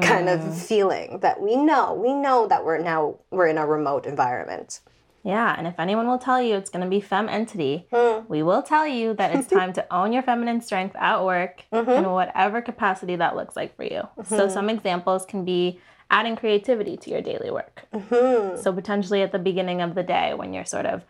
kind 0.00 0.28
of 0.28 0.56
feeling 0.56 1.18
that 1.20 1.40
we 1.40 1.56
know. 1.56 1.92
We 1.94 2.14
know 2.14 2.46
that 2.46 2.64
we're 2.64 2.78
now 2.78 3.16
we're 3.30 3.48
in 3.48 3.58
a 3.58 3.66
remote 3.66 4.06
environment. 4.06 4.80
Yeah, 5.24 5.54
and 5.58 5.66
if 5.66 5.78
anyone 5.78 6.06
will 6.06 6.18
tell 6.18 6.40
you 6.40 6.54
it's 6.54 6.70
going 6.70 6.84
to 6.84 6.88
be 6.88 7.00
fem 7.00 7.28
entity, 7.28 7.86
Hmm. 7.92 8.20
we 8.28 8.42
will 8.42 8.62
tell 8.62 8.86
you 8.86 9.12
that 9.14 9.34
it's 9.34 9.48
time 9.58 9.72
to 9.74 9.84
own 9.92 10.12
your 10.12 10.22
feminine 10.22 10.60
strength 10.62 10.94
at 10.96 11.22
work 11.24 11.64
Mm-hmm. 11.72 11.90
in 11.90 12.10
whatever 12.10 12.62
capacity 12.62 13.16
that 13.16 13.34
looks 13.36 13.56
like 13.56 13.74
for 13.76 13.82
you. 13.84 14.02
So 14.24 14.48
some 14.48 14.70
examples 14.70 15.26
can 15.26 15.44
be 15.44 15.80
adding 16.10 16.36
creativity 16.36 16.96
to 16.96 17.10
your 17.10 17.20
daily 17.20 17.50
work. 17.50 17.86
Mm-hmm. 17.92 18.62
So 18.62 18.72
potentially 18.72 19.20
at 19.22 19.32
the 19.32 19.38
beginning 19.38 19.82
of 19.82 19.94
the 19.94 20.02
day 20.04 20.32
when 20.34 20.54
you're 20.54 20.64
sort 20.64 20.86
of 20.86 21.02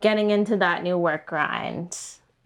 getting 0.00 0.30
into 0.30 0.56
that 0.56 0.82
new 0.82 0.96
work 0.96 1.26
grind, 1.26 1.98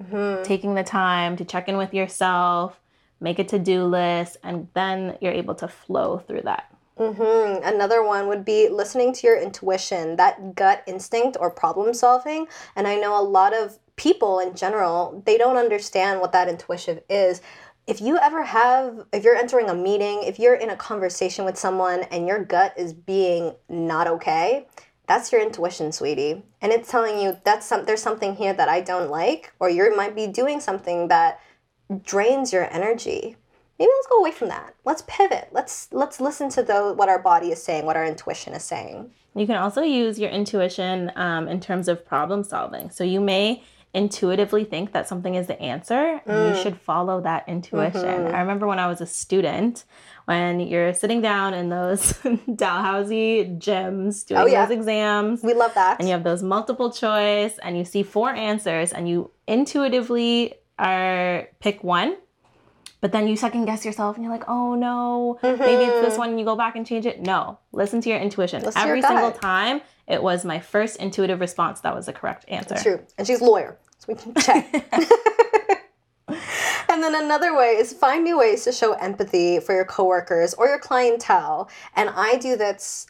Mm-hmm. 0.03 0.43
taking 0.43 0.75
the 0.75 0.83
time 0.83 1.37
to 1.37 1.45
check 1.45 1.69
in 1.69 1.77
with 1.77 1.95
yourself, 1.95 2.79
make 3.21 3.39
a 3.39 3.45
to-do 3.45 3.85
list, 3.85 4.37
and 4.43 4.67
then 4.75 5.17
you're 5.21 5.33
able 5.33 5.55
to 5.57 5.69
flow 5.69 6.19
through 6.19 6.43
that. 6.43 6.75
hmm 6.97 7.63
Another 7.63 8.03
one 8.03 8.27
would 8.27 8.45
be 8.45 8.69
listening 8.69 9.13
to 9.15 9.27
your 9.27 9.41
intuition, 9.41 10.17
that 10.17 10.55
gut 10.55 10.83
instinct 10.87 11.37
or 11.39 11.51
problem 11.51 11.95
solving. 11.95 12.49
And 12.75 12.87
I 12.89 12.97
know 12.97 13.19
a 13.19 13.23
lot 13.23 13.55
of 13.55 13.79
people 13.97 14.41
in 14.41 14.55
general, 14.57 15.23
they 15.25 15.39
don't 15.39 15.57
understand 15.57 16.21
what 16.21 16.33
that 16.33 16.49
intuition 16.49 17.01
is. 17.09 17.41
If 17.87 18.01
you 18.01 18.19
ever 18.19 18.43
have, 18.43 19.07
if 19.13 19.25
you're 19.25 19.37
entering 19.37 19.69
a 19.69 19.75
meeting, 19.75 20.23
if 20.25 20.39
you're 20.39 20.55
in 20.55 20.71
a 20.71 20.77
conversation 20.77 21.45
with 21.45 21.59
someone 21.59 22.03
and 22.11 22.27
your 22.27 22.45
gut 22.45 22.75
is 22.77 22.93
being 22.93 23.55
not 23.69 24.07
okay, 24.07 24.67
that's 25.13 25.31
your 25.31 25.43
intuition, 25.43 25.93
sweetie. 25.93 26.43
And 26.63 26.73
it's 26.73 26.91
telling 26.91 27.21
you 27.21 27.37
that's 27.45 27.67
some, 27.67 27.85
there's 27.85 28.03
something 28.03 28.35
here 28.35 28.55
that 28.55 28.69
I 28.69 28.81
don't 28.81 29.11
like, 29.11 29.53
or 29.61 29.69
you 29.69 29.95
might 29.95 30.17
be 30.17 30.27
doing 30.27 30.59
something 30.59 31.09
that 31.09 31.41
drains 32.03 32.53
your 32.53 32.73
energy 32.73 33.37
maybe 33.79 33.91
let's 33.97 34.07
go 34.07 34.19
away 34.19 34.31
from 34.31 34.49
that 34.49 34.75
let's 34.85 35.03
pivot 35.07 35.49
let's 35.53 35.89
let's 35.93 36.21
listen 36.21 36.49
to 36.49 36.63
the 36.63 36.95
what 36.95 37.09
our 37.09 37.19
body 37.19 37.49
is 37.49 37.63
saying 37.63 37.85
what 37.85 37.97
our 37.97 38.07
intuition 38.07 38.55
is 38.55 38.63
saying 38.63 39.11
You 39.35 39.47
can 39.47 39.57
also 39.57 39.83
use 39.83 40.19
your 40.19 40.31
intuition 40.31 41.11
um, 41.17 41.49
in 41.49 41.59
terms 41.59 41.89
of 41.89 42.05
problem 42.05 42.45
solving. 42.45 42.91
So 42.91 43.03
you 43.03 43.21
may 43.21 43.63
intuitively 43.95 44.65
think 44.65 44.93
that 44.93 45.07
something 45.07 45.35
is 45.35 45.47
the 45.47 45.61
answer, 45.61 46.21
and 46.25 46.49
you 46.49 46.55
mm. 46.55 46.63
should 46.63 46.79
follow 46.79 47.21
that 47.21 47.49
intuition. 47.49 48.01
Mm-hmm. 48.03 48.35
I 48.35 48.41
remember 48.41 48.67
when 48.67 48.79
I 48.79 48.87
was 48.87 49.01
a 49.01 49.07
student, 49.07 49.85
when 50.25 50.61
you're 50.61 50.95
sitting 50.95 51.21
down 51.21 51.53
in 51.53 51.69
those 51.69 52.19
Dalhousie 52.55 53.57
gyms 53.59 54.27
doing 54.27 54.41
Oh, 54.41 54.47
yeah. 54.47 54.65
those 54.65 54.77
exams, 54.77 55.43
we 55.43 55.53
love 55.53 55.75
that 55.75 55.99
and 55.99 56.09
you 56.09 56.15
have 56.15 56.25
those 56.25 56.43
multiple 56.43 56.91
choice, 56.91 57.59
and 57.59 57.77
you 57.77 57.85
see 57.85 58.03
four 58.03 58.31
answers, 58.31 58.93
and 58.93 59.09
you 59.09 59.31
intuitively 59.47 60.55
are 60.79 61.49
pick 61.61 61.85
one. 61.85 62.17
But 63.03 63.11
then 63.11 63.27
you 63.27 63.37
second 63.37 63.65
guess 63.65 63.85
yourself 63.85 64.15
and 64.15 64.25
you're 64.25 64.33
like, 64.33 64.49
oh 64.49 64.77
no, 64.77 65.39
maybe 65.43 65.57
it's 65.57 66.01
this 66.01 66.13
mm-hmm. 66.13 66.19
one 66.19 66.31
and 66.31 66.39
you 66.39 66.45
go 66.47 66.55
back 66.55 66.77
and 66.77 66.87
change 66.87 67.05
it. 67.05 67.21
No, 67.21 67.59
listen 67.73 68.01
to 68.01 68.09
your 68.09 68.19
intuition. 68.21 68.63
Listen 68.63 68.81
to 68.81 68.87
your 68.87 68.97
Every 68.97 69.03
single 69.03 69.33
time, 69.33 69.81
it 70.13 70.23
was 70.23 70.45
my 70.45 70.61
first 70.61 70.97
intuitive 70.97 71.41
response 71.41 71.81
that 71.81 71.95
was 71.95 72.07
the 72.07 72.13
correct 72.13 72.45
answer. 72.49 72.77
true. 72.77 73.01
And 73.19 73.27
she's 73.27 73.41
a 73.41 73.45
lawyer 73.45 73.79
so 73.99 74.07
we 74.09 74.15
can 74.15 74.35
check. 74.35 74.89
And 76.93 77.03
then 77.03 77.15
another 77.25 77.57
way 77.57 77.77
is 77.79 77.95
find 77.95 78.23
new 78.23 78.39
ways 78.39 78.65
to 78.65 78.73
show 78.73 78.93
empathy 78.93 79.61
for 79.61 79.75
your 79.75 79.87
coworkers 79.87 80.53
or 80.53 80.67
your 80.67 80.79
clientele. 80.79 81.71
And 81.97 82.11
i 82.11 82.37
do 82.37 82.55
this 82.55 83.07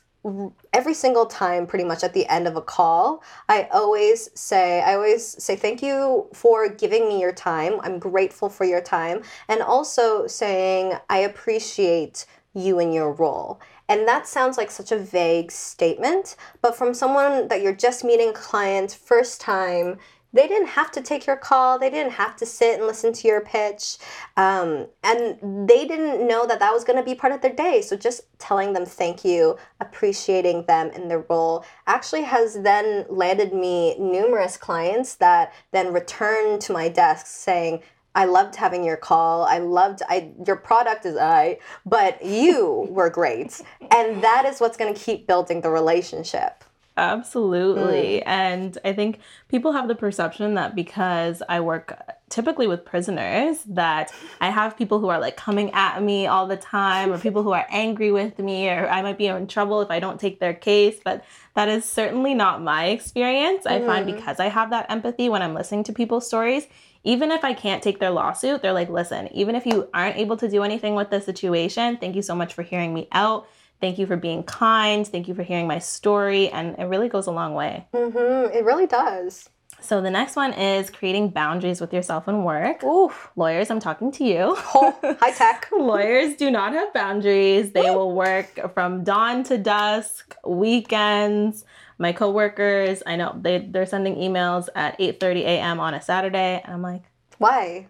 every 0.72 0.94
single 0.94 1.26
time 1.26 1.66
pretty 1.66 1.84
much 1.84 2.04
at 2.04 2.14
the 2.14 2.24
end 2.28 2.46
of 2.46 2.54
a 2.54 2.62
call. 2.62 3.24
I 3.48 3.68
always 3.72 4.30
say 4.38 4.82
i 4.82 4.94
always 4.94 5.26
say 5.42 5.56
thank 5.56 5.82
you 5.82 6.28
for 6.32 6.68
giving 6.68 7.08
me 7.08 7.20
your 7.20 7.32
time. 7.32 7.80
I'm 7.82 7.98
grateful 7.98 8.48
for 8.48 8.64
your 8.64 8.80
time. 8.80 9.22
And 9.48 9.60
also 9.60 10.28
saying 10.28 10.92
i 11.10 11.18
appreciate 11.18 12.24
you 12.54 12.78
and 12.78 12.92
your 12.92 13.12
role 13.12 13.60
and 13.88 14.06
that 14.06 14.26
sounds 14.26 14.56
like 14.56 14.70
such 14.70 14.92
a 14.92 14.98
vague 14.98 15.50
statement 15.50 16.36
but 16.60 16.76
from 16.76 16.92
someone 16.94 17.48
that 17.48 17.62
you're 17.62 17.74
just 17.74 18.04
meeting 18.04 18.30
a 18.30 18.32
client 18.32 18.92
first 18.92 19.40
time 19.40 19.98
they 20.32 20.48
didn't 20.48 20.68
have 20.68 20.90
to 20.92 21.02
take 21.02 21.26
your 21.26 21.36
call. 21.36 21.78
They 21.78 21.90
didn't 21.90 22.12
have 22.12 22.36
to 22.36 22.46
sit 22.46 22.78
and 22.78 22.86
listen 22.86 23.12
to 23.12 23.28
your 23.28 23.42
pitch. 23.42 23.98
Um, 24.36 24.86
and 25.02 25.68
they 25.68 25.86
didn't 25.86 26.26
know 26.26 26.46
that 26.46 26.58
that 26.60 26.72
was 26.72 26.84
going 26.84 26.98
to 26.98 27.04
be 27.04 27.14
part 27.14 27.32
of 27.32 27.42
their 27.42 27.52
day. 27.52 27.82
So 27.82 27.96
just 27.96 28.22
telling 28.38 28.72
them 28.72 28.86
thank 28.86 29.24
you, 29.24 29.58
appreciating 29.80 30.64
them 30.66 30.90
in 30.90 31.08
their 31.08 31.24
role 31.28 31.64
actually 31.86 32.22
has 32.22 32.62
then 32.62 33.04
landed 33.10 33.52
me 33.52 33.98
numerous 33.98 34.56
clients 34.56 35.16
that 35.16 35.52
then 35.72 35.92
return 35.92 36.58
to 36.60 36.72
my 36.72 36.88
desk 36.88 37.26
saying, 37.26 37.82
I 38.14 38.26
loved 38.26 38.56
having 38.56 38.84
your 38.84 38.96
call. 38.96 39.44
I 39.44 39.58
loved 39.58 40.02
I 40.08 40.32
your 40.46 40.56
product 40.56 41.06
is 41.06 41.16
I, 41.16 41.58
but 41.86 42.24
you 42.24 42.86
were 42.90 43.10
great. 43.10 43.60
And 43.90 44.22
that 44.22 44.44
is 44.44 44.60
what's 44.60 44.76
going 44.76 44.92
to 44.92 45.00
keep 45.00 45.26
building 45.26 45.60
the 45.62 45.70
relationship. 45.70 46.64
Absolutely. 46.94 48.18
Mm. 48.20 48.22
And 48.26 48.78
I 48.84 48.92
think 48.92 49.20
people 49.48 49.72
have 49.72 49.88
the 49.88 49.94
perception 49.94 50.54
that 50.54 50.74
because 50.74 51.42
I 51.48 51.60
work 51.60 51.98
typically 52.28 52.66
with 52.66 52.84
prisoners, 52.84 53.62
that 53.66 54.12
I 54.42 54.50
have 54.50 54.76
people 54.76 55.00
who 55.00 55.08
are 55.08 55.18
like 55.18 55.36
coming 55.36 55.70
at 55.72 56.02
me 56.02 56.26
all 56.26 56.46
the 56.46 56.56
time, 56.56 57.10
or 57.10 57.18
people 57.18 57.42
who 57.42 57.52
are 57.52 57.66
angry 57.70 58.12
with 58.12 58.38
me, 58.38 58.68
or 58.68 58.88
I 58.88 59.00
might 59.00 59.16
be 59.16 59.26
in 59.26 59.46
trouble 59.46 59.80
if 59.80 59.90
I 59.90 60.00
don't 60.00 60.20
take 60.20 60.38
their 60.38 60.52
case. 60.54 61.00
But 61.02 61.24
that 61.54 61.68
is 61.68 61.84
certainly 61.86 62.34
not 62.34 62.62
my 62.62 62.86
experience. 62.86 63.64
I 63.64 63.80
find 63.80 64.06
Mm. 64.06 64.14
because 64.16 64.38
I 64.38 64.48
have 64.48 64.68
that 64.70 64.90
empathy 64.90 65.30
when 65.30 65.40
I'm 65.40 65.54
listening 65.54 65.84
to 65.84 65.92
people's 65.94 66.26
stories, 66.26 66.66
even 67.04 67.30
if 67.30 67.44
I 67.44 67.52
can't 67.52 67.82
take 67.82 67.98
their 67.98 68.10
lawsuit, 68.10 68.62
they're 68.62 68.72
like, 68.72 68.88
listen, 68.88 69.28
even 69.34 69.54
if 69.54 69.66
you 69.66 69.88
aren't 69.92 70.16
able 70.16 70.36
to 70.36 70.48
do 70.48 70.62
anything 70.62 70.94
with 70.94 71.10
the 71.10 71.20
situation, 71.20 71.96
thank 71.96 72.14
you 72.14 72.22
so 72.22 72.34
much 72.34 72.54
for 72.54 72.62
hearing 72.62 72.94
me 72.94 73.08
out. 73.12 73.48
Thank 73.80 73.98
you 73.98 74.06
for 74.06 74.16
being 74.16 74.44
kind. 74.44 75.06
Thank 75.06 75.26
you 75.26 75.34
for 75.34 75.42
hearing 75.42 75.66
my 75.66 75.80
story. 75.80 76.48
And 76.50 76.78
it 76.78 76.84
really 76.84 77.08
goes 77.08 77.26
a 77.26 77.32
long 77.32 77.54
way. 77.54 77.86
Mm-hmm. 77.92 78.56
It 78.56 78.64
really 78.64 78.86
does. 78.86 79.50
So 79.80 80.00
the 80.00 80.10
next 80.10 80.36
one 80.36 80.52
is 80.52 80.90
creating 80.90 81.30
boundaries 81.30 81.80
with 81.80 81.92
yourself 81.92 82.28
and 82.28 82.44
work. 82.44 82.84
Oof. 82.84 83.30
Lawyers, 83.34 83.68
I'm 83.68 83.80
talking 83.80 84.12
to 84.12 84.24
you. 84.24 84.56
Oh, 84.74 85.16
high 85.20 85.32
tech. 85.32 85.68
Lawyers 85.72 86.36
do 86.36 86.50
not 86.50 86.72
have 86.72 86.94
boundaries. 86.94 87.72
They 87.72 87.90
will 87.90 88.12
work 88.12 88.72
from 88.72 89.02
dawn 89.02 89.42
to 89.44 89.58
dusk, 89.58 90.36
weekends. 90.46 91.64
My 91.98 92.12
coworkers, 92.12 93.02
I 93.06 93.16
know 93.16 93.36
they 93.40 93.58
they're 93.58 93.86
sending 93.86 94.16
emails 94.16 94.68
at 94.74 94.98
8:30 94.98 95.40
a.m. 95.42 95.80
on 95.80 95.94
a 95.94 96.00
Saturday, 96.02 96.60
and 96.64 96.72
I'm 96.74 96.82
like, 96.82 97.02
Why? 97.38 97.88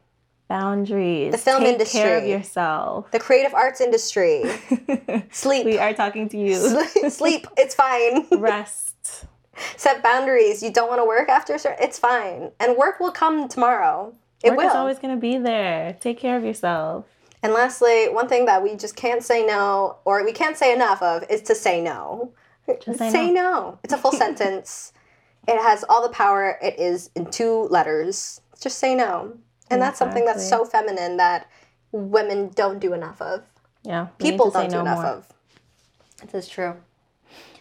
boundaries. 0.48 1.32
The 1.32 1.38
film 1.38 1.62
Take 1.62 1.78
care 1.88 2.18
of 2.18 2.24
industry. 2.24 2.30
yourself. 2.30 3.10
The 3.10 3.18
creative 3.18 3.54
arts 3.54 3.80
industry. 3.80 4.42
Sleep. 5.30 5.64
we 5.64 5.78
are 5.78 5.94
talking 5.94 6.28
to 6.28 6.36
you. 6.36 6.56
Sleep. 6.56 7.04
Sleep. 7.10 7.46
It's 7.56 7.74
fine. 7.74 8.26
Rest. 8.38 9.24
Set 9.78 10.02
boundaries. 10.02 10.62
You 10.62 10.70
don't 10.70 10.88
want 10.88 11.00
to 11.00 11.06
work 11.06 11.28
after 11.30 11.54
a 11.54 11.58
certain. 11.58 11.82
It's 11.82 11.98
fine, 11.98 12.50
and 12.60 12.76
work 12.76 13.00
will 13.00 13.12
come 13.12 13.48
tomorrow. 13.48 14.14
It 14.42 14.50
Work 14.50 14.58
will. 14.58 14.68
is 14.68 14.74
always 14.74 14.98
going 14.98 15.14
to 15.14 15.20
be 15.20 15.38
there. 15.38 15.96
Take 16.00 16.18
care 16.18 16.36
of 16.36 16.44
yourself. 16.44 17.06
And 17.44 17.52
lastly, 17.52 18.08
one 18.08 18.28
thing 18.28 18.44
that 18.46 18.62
we 18.62 18.74
just 18.76 18.96
can't 18.96 19.22
say 19.22 19.44
no, 19.46 19.96
or 20.04 20.24
we 20.24 20.32
can't 20.32 20.56
say 20.56 20.72
enough 20.74 21.00
of, 21.02 21.24
is 21.30 21.42
to 21.42 21.54
say 21.54 21.80
no. 21.80 22.32
Just 22.80 22.98
say 22.98 23.30
no. 23.30 23.78
It's 23.82 23.92
a 23.92 23.98
full 23.98 24.12
sentence. 24.24 24.92
It 25.48 25.60
has 25.60 25.84
all 25.88 26.02
the 26.02 26.08
power. 26.08 26.58
It 26.62 26.78
is 26.78 27.10
in 27.14 27.26
two 27.30 27.62
letters. 27.64 28.40
Just 28.60 28.78
say 28.78 28.94
no. 28.94 29.36
And 29.70 29.80
that's 29.80 29.98
something 29.98 30.24
that's 30.24 30.46
so 30.46 30.64
feminine 30.64 31.16
that 31.16 31.48
women 31.92 32.50
don't 32.54 32.78
do 32.78 32.92
enough 32.92 33.20
of. 33.22 33.42
Yeah. 33.82 34.08
People 34.18 34.50
don't 34.50 34.68
do 34.68 34.76
no 34.76 34.80
enough 34.82 34.98
more. 34.98 35.06
of. 35.06 35.32
This 36.30 36.44
is 36.44 36.50
true. 36.50 36.76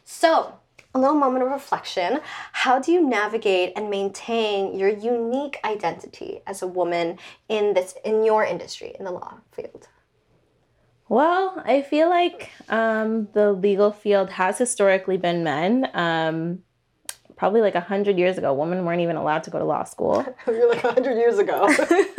So, 0.03 0.55
a 0.93 0.99
little 0.99 1.15
moment 1.15 1.45
of 1.45 1.51
reflection. 1.51 2.19
How 2.51 2.79
do 2.79 2.91
you 2.91 3.01
navigate 3.07 3.73
and 3.75 3.89
maintain 3.89 4.77
your 4.77 4.89
unique 4.89 5.57
identity 5.63 6.41
as 6.45 6.61
a 6.61 6.67
woman 6.67 7.17
in 7.47 7.73
this 7.73 7.95
in 8.03 8.25
your 8.25 8.43
industry, 8.43 8.93
in 8.99 9.05
the 9.05 9.11
law 9.11 9.35
field? 9.51 9.87
Well, 11.11 11.61
I 11.65 11.81
feel 11.81 12.07
like 12.07 12.51
um, 12.69 13.27
the 13.33 13.51
legal 13.51 13.91
field 13.91 14.29
has 14.29 14.57
historically 14.57 15.17
been 15.17 15.43
men. 15.43 15.89
Um, 15.93 16.59
probably 17.35 17.59
like 17.59 17.75
a 17.75 17.81
hundred 17.81 18.17
years 18.17 18.37
ago, 18.37 18.53
women 18.53 18.85
weren't 18.85 19.01
even 19.01 19.17
allowed 19.17 19.43
to 19.43 19.49
go 19.49 19.59
to 19.59 19.65
law 19.65 19.83
school. 19.83 20.25
You're 20.47 20.69
like 20.69 20.81
100 20.81 21.17
years 21.17 21.37
ago. 21.37 21.67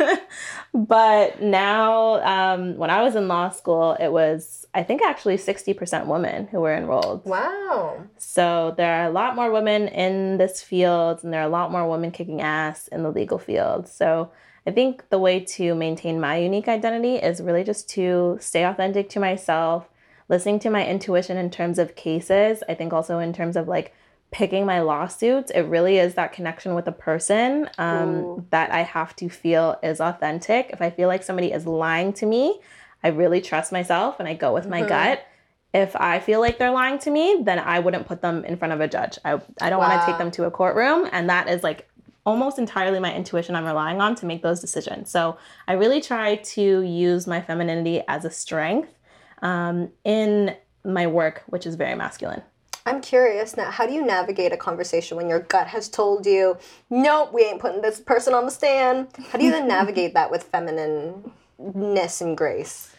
but 0.75 1.41
now, 1.41 2.21
um, 2.21 2.77
when 2.77 2.91
I 2.91 3.01
was 3.01 3.15
in 3.15 3.27
law 3.27 3.49
school, 3.49 3.97
it 3.99 4.09
was 4.09 4.67
I 4.75 4.83
think 4.83 5.01
actually 5.01 5.37
sixty 5.37 5.73
percent 5.73 6.05
women 6.05 6.45
who 6.45 6.59
were 6.59 6.75
enrolled. 6.75 7.25
wow. 7.25 7.99
So 8.19 8.75
there 8.77 9.01
are 9.01 9.07
a 9.07 9.11
lot 9.11 9.35
more 9.35 9.51
women 9.51 9.87
in 9.87 10.37
this 10.37 10.61
field, 10.61 11.23
and 11.23 11.33
there 11.33 11.41
are 11.41 11.47
a 11.47 11.49
lot 11.49 11.71
more 11.71 11.89
women 11.89 12.11
kicking 12.11 12.41
ass 12.41 12.89
in 12.89 13.01
the 13.01 13.11
legal 13.11 13.39
field. 13.39 13.87
So 13.87 14.31
I 14.65 14.71
think 14.71 15.09
the 15.09 15.19
way 15.19 15.41
to 15.41 15.75
maintain 15.75 16.19
my 16.19 16.37
unique 16.37 16.67
identity 16.67 17.15
is 17.15 17.41
really 17.41 17.63
just 17.63 17.89
to 17.91 18.37
stay 18.39 18.63
authentic 18.63 19.09
to 19.09 19.19
myself, 19.19 19.89
listening 20.29 20.59
to 20.59 20.69
my 20.69 20.87
intuition 20.87 21.37
in 21.37 21.49
terms 21.49 21.79
of 21.79 21.95
cases. 21.95 22.63
I 22.69 22.73
think 22.73 22.93
also 22.93 23.19
in 23.19 23.33
terms 23.33 23.57
of 23.57 23.67
like 23.67 23.93
picking 24.31 24.65
my 24.65 24.81
lawsuits, 24.81 25.51
it 25.51 25.63
really 25.63 25.97
is 25.97 26.15
that 26.15 26.31
connection 26.31 26.75
with 26.75 26.87
a 26.87 26.91
person 26.91 27.69
um, 27.77 28.41
that 28.49 28.71
I 28.71 28.81
have 28.81 29.15
to 29.17 29.29
feel 29.29 29.77
is 29.83 29.99
authentic. 29.99 30.69
If 30.71 30.81
I 30.81 30.89
feel 30.89 31.07
like 31.07 31.23
somebody 31.23 31.51
is 31.51 31.67
lying 31.67 32.13
to 32.13 32.25
me, 32.25 32.61
I 33.03 33.09
really 33.09 33.41
trust 33.41 33.71
myself 33.71 34.19
and 34.19 34.27
I 34.27 34.33
go 34.33 34.53
with 34.53 34.67
my 34.67 34.81
Mhm. 34.81 34.87
gut 34.87 35.25
if 35.73 35.95
I 35.95 36.19
feel 36.19 36.39
like 36.39 36.59
they're 36.59 36.71
lying 36.71 36.99
to 36.99 37.09
me, 37.09 37.39
then 37.41 37.57
I 37.57 37.79
wouldn't 37.79 38.05
put 38.05 38.21
them 38.21 38.45
in 38.45 38.57
front 38.57 38.73
of 38.73 38.79
a 38.79 38.87
judge. 38.87 39.17
I, 39.25 39.41
I 39.59 39.71
don't 39.71 39.79
want 39.79 39.99
to 39.99 40.05
take 40.05 40.19
them 40.19 40.29
to 40.31 40.43
a 40.45 40.51
courtroom. 40.51 41.09
And 41.11 41.29
that 41.31 41.49
is 41.49 41.63
like 41.63 41.89
almost 42.25 42.57
entirely 42.57 42.99
my 42.99 43.13
intuition 43.13 43.55
I'm 43.55 43.65
relying 43.65 44.01
on 44.01 44.15
to 44.15 44.25
make 44.25 44.41
those 44.41 44.59
decisions. 44.59 45.11
So 45.11 45.37
I 45.67 45.73
really 45.73 46.01
try 46.01 46.35
to 46.35 46.81
use 46.81 47.27
my 47.27 47.41
femininity 47.41 48.01
as 48.07 48.25
a 48.25 48.31
strength 48.31 48.93
um, 49.41 49.89
in 50.03 50.55
my 50.85 51.07
work, 51.07 51.43
which 51.47 51.65
is 51.65 51.75
very 51.75 51.95
masculine. 51.95 52.41
I'm 52.85 52.99
curious 52.99 53.55
now, 53.55 53.71
how 53.71 53.87
do 53.87 53.93
you 53.93 54.05
navigate 54.05 54.51
a 54.51 54.57
conversation 54.57 55.15
when 55.15 55.29
your 55.29 55.39
gut 55.39 55.67
has 55.67 55.87
told 55.87 56.25
you, 56.25 56.57
nope, 56.89 57.31
we 57.33 57.43
ain't 57.43 57.61
putting 57.61 57.81
this 57.81 58.01
person 58.01 58.33
on 58.33 58.45
the 58.45 58.51
stand? 58.51 59.07
How 59.29 59.37
do 59.37 59.45
you 59.45 59.51
then 59.51 59.67
navigate 59.69 60.13
that 60.15 60.29
with 60.29 60.51
feminineness 60.51 62.21
and 62.21 62.35
grace? 62.35 62.92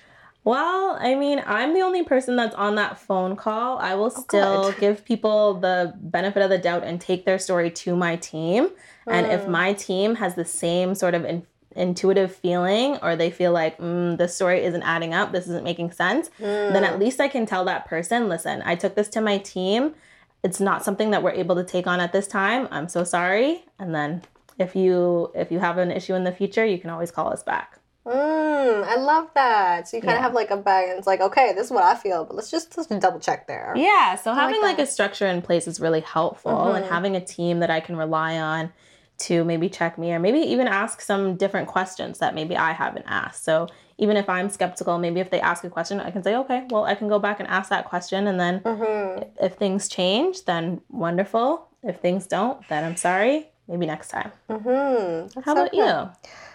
Well, 0.44 0.98
I 1.00 1.14
mean, 1.14 1.42
I'm 1.46 1.72
the 1.72 1.80
only 1.80 2.02
person 2.02 2.36
that's 2.36 2.54
on 2.54 2.74
that 2.74 2.98
phone 2.98 3.34
call. 3.34 3.78
I 3.78 3.94
will 3.94 4.10
still 4.10 4.72
good. 4.72 4.78
give 4.80 5.04
people 5.04 5.54
the 5.54 5.94
benefit 5.96 6.42
of 6.42 6.50
the 6.50 6.58
doubt 6.58 6.84
and 6.84 7.00
take 7.00 7.24
their 7.24 7.38
story 7.38 7.70
to 7.70 7.96
my 7.96 8.16
team. 8.16 8.68
And 9.06 9.26
if 9.26 9.44
Mm. 9.46 9.48
my 9.48 9.72
team 9.72 10.16
has 10.16 10.34
the 10.34 10.44
same 10.44 10.94
sort 10.94 11.14
of 11.14 11.24
in- 11.24 11.46
intuitive 11.74 12.34
feeling 12.34 12.98
or 13.02 13.16
they 13.16 13.30
feel 13.30 13.52
like 13.52 13.78
mm, 13.78 14.16
this 14.18 14.34
story 14.34 14.62
isn't 14.64 14.82
adding 14.82 15.14
up, 15.14 15.32
this 15.32 15.46
isn't 15.46 15.64
making 15.64 15.92
sense, 15.92 16.30
then 16.38 16.82
Mm. 16.82 16.86
at 16.88 16.98
least 16.98 17.20
I 17.20 17.28
can 17.28 17.46
tell 17.46 17.64
that 17.64 17.86
person, 17.86 18.28
listen, 18.28 18.62
I 18.66 18.74
took 18.74 18.94
this 18.96 19.08
to 19.08 19.20
my 19.22 19.38
team. 19.38 19.94
It's 20.42 20.60
not 20.60 20.84
something 20.84 21.10
that 21.10 21.22
we're 21.22 21.30
able 21.32 21.54
to 21.56 21.64
take 21.64 21.86
on 21.86 22.00
at 22.00 22.12
this 22.12 22.26
time. 22.28 22.68
I'm 22.70 22.88
so 22.88 23.02
sorry. 23.02 23.64
And 23.78 23.94
then 23.94 24.22
if 24.58 24.76
you 24.76 25.32
if 25.34 25.50
you 25.50 25.58
have 25.60 25.78
an 25.78 25.90
issue 25.90 26.14
in 26.14 26.24
the 26.24 26.32
future, 26.32 26.66
you 26.66 26.78
can 26.78 26.90
always 26.90 27.10
call 27.10 27.32
us 27.32 27.42
back. 27.42 27.78
Mm, 28.06 28.84
I 28.84 28.96
love 28.96 29.30
that. 29.34 29.88
So 29.88 29.96
you 29.96 30.02
kind 30.02 30.16
of 30.16 30.22
have 30.22 30.34
like 30.34 30.50
a 30.50 30.56
bag, 30.56 30.90
and 30.90 30.98
it's 30.98 31.06
like, 31.06 31.20
okay, 31.20 31.52
this 31.54 31.66
is 31.66 31.72
what 31.72 31.84
I 31.84 31.94
feel, 31.94 32.24
but 32.24 32.36
let's 32.36 32.50
just, 32.50 32.76
let's 32.76 32.88
double 32.88 33.18
check 33.20 33.46
there. 33.46 33.72
Yeah, 33.76 34.16
so 34.16 34.30
like 34.32 34.40
having 34.40 34.60
like, 34.62 34.76
that. 34.76 34.82
a 34.88 34.90
structure 34.90 35.26
in 35.26 35.40
place 35.42 35.66
is 35.66 35.80
really 35.80 36.00
helpful 36.00 36.74
and 36.74 36.84
Mhm. 36.84 36.88
having 36.88 37.16
a 37.16 37.20
team 37.24 37.60
that 37.60 37.70
I 37.70 37.80
can 37.80 37.96
rely 37.96 38.38
on 38.38 38.72
to 39.16 39.44
maybe 39.44 39.68
check 39.68 39.96
me 39.96 40.12
or 40.12 40.18
maybe 40.18 40.40
even 40.40 40.66
ask 40.66 41.00
some 41.00 41.36
different 41.36 41.68
questions 41.68 42.18
that 42.18 42.34
maybe 42.34 42.56
I 42.56 42.72
haven't 42.72 43.06
asked. 43.06 43.44
So 43.44 43.68
even 43.96 44.16
if 44.16 44.28
I'm 44.28 44.48
skeptical, 44.50 44.98
maybe 44.98 45.20
if 45.20 45.30
they 45.30 45.40
ask 45.40 45.62
a 45.64 45.70
question, 45.70 46.00
I 46.00 46.10
can 46.10 46.22
say, 46.22 46.34
okay, 46.36 46.66
well, 46.68 46.84
I 46.84 46.96
can 46.96 47.08
go 47.08 47.20
back 47.20 47.38
and 47.38 47.48
ask 47.48 47.70
that 47.70 47.84
question. 47.84 48.26
And 48.26 48.38
then 48.40 48.60
Mm-hmm. 48.60 49.22
if 49.40 49.54
things 49.54 49.88
change, 49.88 50.44
then 50.46 50.80
wonderful. 50.90 51.68
If 51.84 52.00
things 52.00 52.26
don't, 52.26 52.66
then 52.68 52.82
I'm 52.84 52.96
sorry. 52.96 53.48
Maybe 53.68 53.86
next 53.86 54.08
time. 54.08 54.32
Mm-hmm. 54.50 55.40
How 55.42 55.52
about 55.52 55.72
you? 55.72 56.10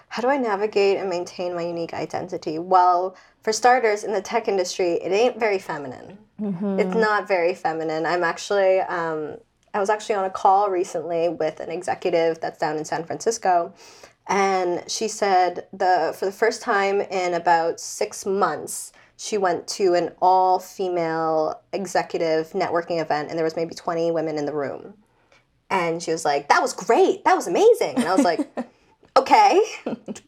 How 0.10 0.24
do 0.24 0.28
I 0.28 0.38
navigate 0.38 0.98
and 0.98 1.10
maintain 1.10 1.56
my 1.56 1.62
unique 1.62 1.94
identity? 1.94 2.58
Well, 2.58 3.16
for 3.44 3.54
starters, 3.54 4.04
in 4.04 4.12
the 4.12 4.22
tech 4.22 4.48
industry, 4.48 4.94
it 4.94 5.12
ain't 5.12 5.40
very 5.40 5.60
feminine. 5.60 6.18
Mm-hmm. 6.42 6.80
It's 6.80 6.96
not 6.96 7.28
very 7.28 7.54
feminine. 7.54 8.06
I'm 8.06 8.24
actually, 8.24 8.80
um, 8.82 9.38
I 9.74 9.80
was 9.80 9.90
actually 9.90 10.16
on 10.16 10.26
a 10.26 10.30
call 10.30 10.70
recently 10.70 11.30
with 11.30 11.60
an 11.60 11.70
executive 11.70 12.42
that's 12.42 12.58
down 12.58 12.78
in 12.78 12.86
San 12.86 13.04
Francisco, 13.04 13.72
and 14.28 14.84
she 14.90 15.08
said 15.08 15.68
the 15.74 16.16
for 16.18 16.26
the 16.26 16.32
first 16.32 16.62
time 16.62 17.02
in 17.02 17.36
about 17.36 17.80
six 17.80 18.26
months, 18.26 18.94
she 19.18 19.38
went 19.38 19.68
to 19.68 19.94
an 19.94 20.12
all-female 20.22 21.62
executive 21.74 22.52
networking 22.52 23.02
event, 23.02 23.30
and 23.30 23.38
there 23.38 23.44
was 23.44 23.56
maybe 23.56 23.76
20 23.76 24.12
women 24.12 24.38
in 24.38 24.46
the 24.46 24.54
room, 24.54 24.96
and 25.70 26.02
she 26.02 26.12
was 26.12 26.26
like, 26.26 26.50
"That 26.50 26.62
was 26.62 26.74
great. 26.74 27.26
That 27.26 27.36
was 27.36 27.48
amazing," 27.48 27.96
and 27.98 28.06
I 28.06 28.16
was 28.16 28.26
like. 28.26 28.50
Okay, 29.18 29.62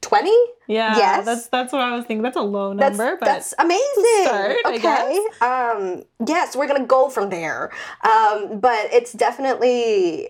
20? 0.02 0.30
Yeah, 0.67 0.96
Yes. 0.98 1.26
that's 1.26 1.48
that's 1.48 1.74
what 1.74 1.82
I 1.82 1.96
was 1.96 2.06
thinking. 2.06 2.22
That's 2.24 2.38
a 2.38 2.41
low 2.41 2.74
That's, 2.74 2.98
number, 2.98 3.17
but 3.17 3.26
that's 3.26 3.54
amazing. 3.60 4.24
start, 4.26 4.56
okay. 4.65 5.20
Um, 5.41 6.04
yes, 6.26 6.56
we're 6.56 6.67
gonna 6.67 6.86
go 6.86 7.10
from 7.10 7.30
there. 7.30 7.72
Um, 8.04 8.60
but 8.60 8.91
it's 8.94 9.13
definitely 9.13 10.30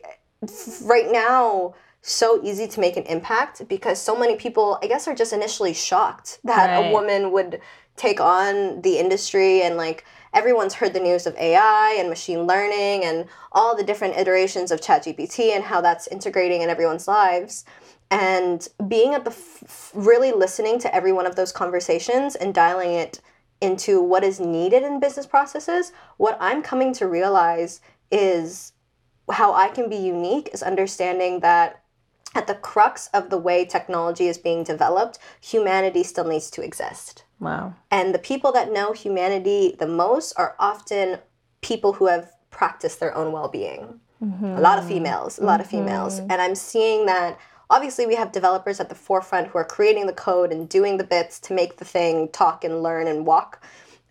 right 0.83 1.11
now 1.11 1.75
so 2.01 2.41
easy 2.43 2.67
to 2.67 2.79
make 2.79 2.97
an 2.97 3.03
impact 3.03 3.67
because 3.67 4.01
so 4.01 4.17
many 4.17 4.35
people, 4.35 4.79
I 4.81 4.87
guess, 4.87 5.07
are 5.07 5.13
just 5.15 5.33
initially 5.33 5.73
shocked 5.73 6.39
that 6.43 6.75
a 6.83 6.91
woman 6.91 7.31
would 7.31 7.61
take 7.95 8.19
on 8.19 8.81
the 8.81 8.97
industry 8.97 9.61
and 9.61 9.77
like 9.77 10.03
everyone's 10.33 10.73
heard 10.75 10.93
the 10.93 10.99
news 10.99 11.27
of 11.27 11.35
AI 11.35 11.95
and 11.99 12.09
machine 12.09 12.47
learning 12.47 13.03
and 13.05 13.27
all 13.51 13.75
the 13.75 13.83
different 13.83 14.17
iterations 14.17 14.71
of 14.71 14.81
ChatGPT 14.81 15.53
and 15.55 15.63
how 15.65 15.81
that's 15.81 16.07
integrating 16.07 16.61
in 16.61 16.69
everyone's 16.69 17.07
lives 17.07 17.65
and 18.11 18.67
being 18.89 19.13
at 19.13 19.23
the 19.23 19.31
f- 19.31 19.91
really 19.95 20.33
listening 20.33 20.77
to 20.77 20.93
every 20.93 21.13
one 21.13 21.25
of 21.25 21.37
those 21.37 21.53
conversations 21.53 22.35
and 22.35 22.53
dialing 22.53 22.91
it 22.91 23.21
into 23.61 24.01
what 24.01 24.23
is 24.23 24.39
needed 24.39 24.83
in 24.83 24.99
business 24.99 25.25
processes 25.25 25.93
what 26.17 26.37
i'm 26.39 26.61
coming 26.61 26.93
to 26.93 27.07
realize 27.07 27.79
is 28.11 28.73
how 29.31 29.53
i 29.53 29.69
can 29.69 29.89
be 29.89 29.95
unique 29.95 30.49
is 30.53 30.61
understanding 30.61 31.39
that 31.39 31.81
at 32.35 32.47
the 32.47 32.55
crux 32.55 33.07
of 33.13 33.29
the 33.29 33.37
way 33.37 33.65
technology 33.65 34.27
is 34.27 34.37
being 34.37 34.63
developed 34.63 35.17
humanity 35.39 36.03
still 36.03 36.25
needs 36.25 36.51
to 36.51 36.61
exist. 36.61 37.23
Wow. 37.39 37.73
and 37.89 38.13
the 38.13 38.19
people 38.19 38.51
that 38.51 38.71
know 38.71 38.91
humanity 38.91 39.75
the 39.79 39.87
most 39.87 40.33
are 40.37 40.55
often 40.59 41.19
people 41.61 41.93
who 41.93 42.07
have 42.07 42.31
practiced 42.49 42.99
their 42.99 43.15
own 43.15 43.31
well-being. 43.31 43.99
A 44.21 44.25
lot 44.61 44.77
of 44.77 44.83
mm-hmm. 44.83 44.93
females 44.93 45.39
a 45.39 45.43
lot 45.43 45.61
of 45.61 45.67
females. 45.67 46.19
Mm-hmm. 46.19 46.31
And 46.31 46.41
i'm 46.41 46.55
seeing 46.55 47.05
that 47.07 47.39
obviously 47.71 48.05
we 48.07 48.15
have 48.15 48.31
developers 48.33 48.79
at 48.81 48.89
the 48.89 48.95
forefront 48.95 49.47
who 49.49 49.59
are 49.59 49.65
creating 49.65 50.07
the 50.07 50.13
code 50.13 50.51
and 50.53 50.69
doing 50.69 50.97
the 50.97 51.05
bits 51.05 51.39
to 51.39 51.53
make 51.53 51.77
the 51.77 51.85
thing 51.85 52.29
talk 52.29 52.65
and 52.65 52.83
learn 52.83 53.07
and 53.07 53.25
walk 53.27 53.63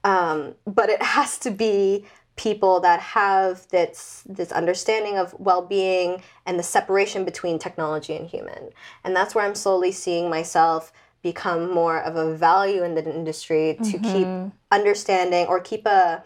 um, 0.05 0.55
but 0.67 0.91
it 0.91 1.03
has 1.19 1.39
to 1.39 1.53
be 1.53 2.07
people 2.37 2.81
that 2.81 3.01
have 3.01 3.69
this 3.71 4.25
this 4.27 4.53
understanding 4.53 5.19
of 5.19 5.35
well-being 5.41 6.23
and 6.47 6.59
the 6.59 6.65
separation 6.65 7.25
between 7.25 7.59
technology 7.59 8.17
and 8.17 8.29
human 8.29 8.71
and 9.05 9.17
that's 9.17 9.35
where 9.35 9.47
i'm 9.47 9.55
slowly 9.57 9.93
seeing 9.93 10.31
myself 10.31 10.93
become 11.23 11.71
more 11.73 12.01
of 12.01 12.17
a 12.17 12.35
value 12.37 12.85
in 12.85 12.95
the 12.95 13.15
industry 13.15 13.79
to 13.83 13.99
Mm-hmm. 13.99 14.13
keep 14.13 14.35
understanding 14.73 15.47
or 15.49 15.61
keep 15.61 15.87
a 15.87 16.25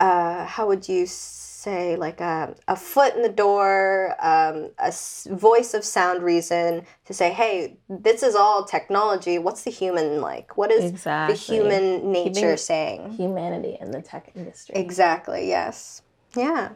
uh, 0.00 0.46
how 0.46 0.66
would 0.66 0.88
you 0.88 1.06
say 1.06 1.45
like 1.66 2.20
a, 2.20 2.54
a 2.68 2.76
foot 2.76 3.14
in 3.16 3.22
the 3.22 3.28
door 3.28 4.14
um, 4.20 4.70
a 4.78 4.86
s- 4.86 5.26
voice 5.30 5.74
of 5.74 5.84
sound 5.84 6.22
reason 6.22 6.82
to 7.04 7.12
say 7.12 7.32
hey 7.32 7.76
this 7.88 8.22
is 8.22 8.34
all 8.36 8.64
technology 8.64 9.38
what's 9.38 9.62
the 9.62 9.70
human 9.70 10.20
like 10.20 10.56
what 10.56 10.70
is 10.70 10.84
Exactly. 10.84 11.34
the 11.34 11.40
human 11.40 12.12
nature 12.12 12.32
Keeping- 12.40 12.56
saying 12.56 13.10
Humanity 13.12 13.76
in 13.80 13.90
the 13.90 14.00
tech 14.02 14.30
industry. 14.36 14.76
Exactly, 14.76 15.48
yes. 15.48 16.02
Yeah. 16.36 16.70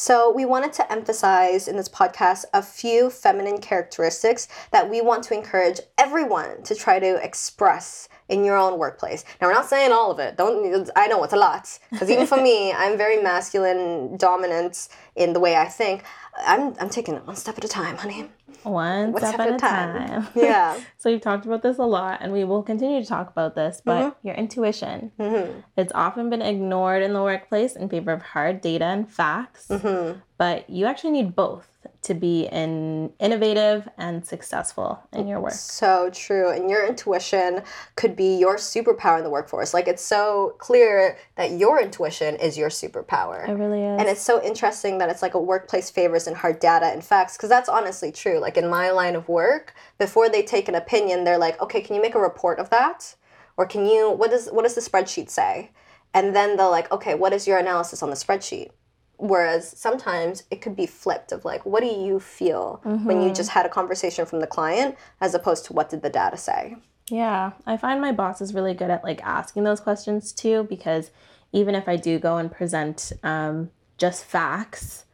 So, 0.00 0.30
we 0.30 0.44
wanted 0.44 0.72
to 0.74 0.92
emphasize 0.92 1.66
in 1.66 1.76
this 1.76 1.88
podcast 1.88 2.44
a 2.54 2.62
few 2.62 3.10
feminine 3.10 3.58
characteristics 3.58 4.46
that 4.70 4.88
we 4.88 5.00
want 5.00 5.24
to 5.24 5.34
encourage 5.34 5.80
everyone 5.98 6.62
to 6.62 6.76
try 6.76 7.00
to 7.00 7.16
express 7.16 8.08
in 8.28 8.44
your 8.44 8.56
own 8.56 8.78
workplace. 8.78 9.24
Now, 9.40 9.48
we're 9.48 9.54
not 9.54 9.68
saying 9.68 9.90
all 9.90 10.12
of 10.12 10.20
it. 10.20 10.36
Don't 10.36 10.88
I 10.94 11.08
know 11.08 11.24
it's 11.24 11.32
a 11.32 11.36
lot 11.36 11.76
because 11.90 12.10
even 12.10 12.28
for 12.28 12.40
me, 12.40 12.72
I'm 12.76 12.96
very 12.96 13.20
masculine 13.20 14.16
dominant 14.16 14.88
in 15.16 15.32
the 15.32 15.40
way 15.40 15.56
I 15.56 15.66
think. 15.66 16.04
I'm 16.46 16.76
I'm 16.78 16.90
taking 16.90 17.16
it 17.16 17.26
one 17.26 17.34
step 17.34 17.58
at 17.58 17.64
a 17.64 17.68
time, 17.68 17.96
honey. 17.96 18.30
One 18.62 19.12
One 19.12 19.22
step 19.22 19.40
at 19.40 19.54
a 19.54 19.56
time. 19.56 20.26
Yeah. 20.34 20.78
So 20.98 21.10
we've 21.10 21.20
talked 21.20 21.46
about 21.46 21.62
this 21.62 21.78
a 21.78 21.84
lot, 21.84 22.18
and 22.22 22.32
we 22.32 22.42
will 22.42 22.62
continue 22.62 23.00
to 23.00 23.06
talk 23.06 23.30
about 23.30 23.54
this. 23.54 23.80
But 23.84 23.98
Mm-hmm. 24.02 24.26
your 24.26 24.36
intuition, 24.36 25.12
it's 25.76 25.92
often 25.94 26.28
been 26.28 26.42
ignored 26.42 27.02
in 27.04 27.12
the 27.12 27.22
workplace 27.22 27.76
in 27.76 27.88
favor 27.88 28.12
of 28.12 28.20
hard 28.22 28.60
data 28.60 28.84
and 28.84 29.08
facts. 29.08 29.68
Mm-hmm. 29.68 30.18
But 30.38 30.68
you 30.68 30.86
actually 30.86 31.12
need 31.12 31.34
both 31.36 31.68
to 32.02 32.14
be 32.14 32.46
in 32.46 33.12
innovative 33.18 33.88
and 33.98 34.24
successful 34.24 35.00
in 35.12 35.26
your 35.26 35.40
work. 35.40 35.52
So 35.52 36.10
true. 36.12 36.50
And 36.50 36.70
your 36.70 36.86
intuition 36.86 37.62
could 37.96 38.14
be 38.14 38.36
your 38.38 38.56
superpower 38.56 39.18
in 39.18 39.24
the 39.24 39.30
workforce. 39.30 39.74
Like 39.74 39.88
it's 39.88 40.02
so 40.02 40.54
clear 40.58 41.16
that 41.36 41.52
your 41.52 41.80
intuition 41.80 42.36
is 42.36 42.56
your 42.56 42.68
superpower. 42.70 43.48
It 43.48 43.52
really 43.54 43.82
is. 43.84 44.00
And 44.00 44.08
it's 44.08 44.20
so 44.20 44.42
interesting 44.42 44.98
that 44.98 45.08
it's 45.10 45.22
like 45.22 45.34
a 45.34 45.40
workplace 45.40 45.90
favors 45.90 46.26
and 46.28 46.36
hard 46.36 46.60
data 46.60 46.86
and 46.86 47.04
facts, 47.04 47.36
because 47.36 47.48
that's 47.48 47.68
honestly 47.68 48.12
true. 48.12 48.37
Like 48.38 48.56
in 48.56 48.68
my 48.68 48.90
line 48.90 49.16
of 49.16 49.28
work, 49.28 49.74
before 49.98 50.28
they 50.28 50.42
take 50.42 50.68
an 50.68 50.74
opinion, 50.74 51.24
they're 51.24 51.38
like, 51.38 51.60
okay, 51.60 51.80
can 51.80 51.94
you 51.94 52.02
make 52.02 52.14
a 52.14 52.20
report 52.20 52.58
of 52.58 52.70
that? 52.70 53.14
Or 53.56 53.66
can 53.66 53.86
you, 53.86 54.10
what 54.10 54.30
does, 54.30 54.48
what 54.48 54.62
does 54.62 54.74
the 54.74 54.80
spreadsheet 54.80 55.30
say? 55.30 55.70
And 56.14 56.34
then 56.34 56.56
they'll 56.56 56.70
like, 56.70 56.90
okay, 56.92 57.14
what 57.14 57.32
is 57.32 57.46
your 57.46 57.58
analysis 57.58 58.02
on 58.02 58.10
the 58.10 58.16
spreadsheet? 58.16 58.70
Whereas 59.16 59.76
sometimes 59.76 60.44
it 60.50 60.60
could 60.60 60.76
be 60.76 60.86
flipped 60.86 61.32
of 61.32 61.44
like, 61.44 61.66
what 61.66 61.80
do 61.80 61.88
you 61.88 62.20
feel 62.20 62.80
when 62.84 63.20
you 63.20 63.32
just 63.32 63.50
had 63.50 63.66
a 63.66 63.68
conversation 63.68 64.24
from 64.26 64.38
the 64.40 64.46
client 64.46 64.96
as 65.20 65.34
opposed 65.34 65.64
to 65.66 65.72
what 65.72 65.88
did 65.88 66.02
the 66.02 66.10
data 66.10 66.36
say? 66.36 66.76
Yeah, 67.10 67.52
I 67.66 67.76
find 67.76 68.00
my 68.00 68.12
boss 68.12 68.40
is 68.40 68.54
really 68.54 68.74
good 68.74 68.90
at 68.90 69.02
like 69.02 69.20
asking 69.24 69.64
those 69.64 69.80
questions 69.80 70.30
too 70.32 70.66
because 70.68 71.10
even 71.52 71.74
if 71.74 71.88
I 71.88 71.96
do 71.96 72.18
go 72.18 72.36
and 72.36 72.52
present 72.52 73.12
um, 73.24 73.70
just 73.96 74.24
facts 74.24 75.04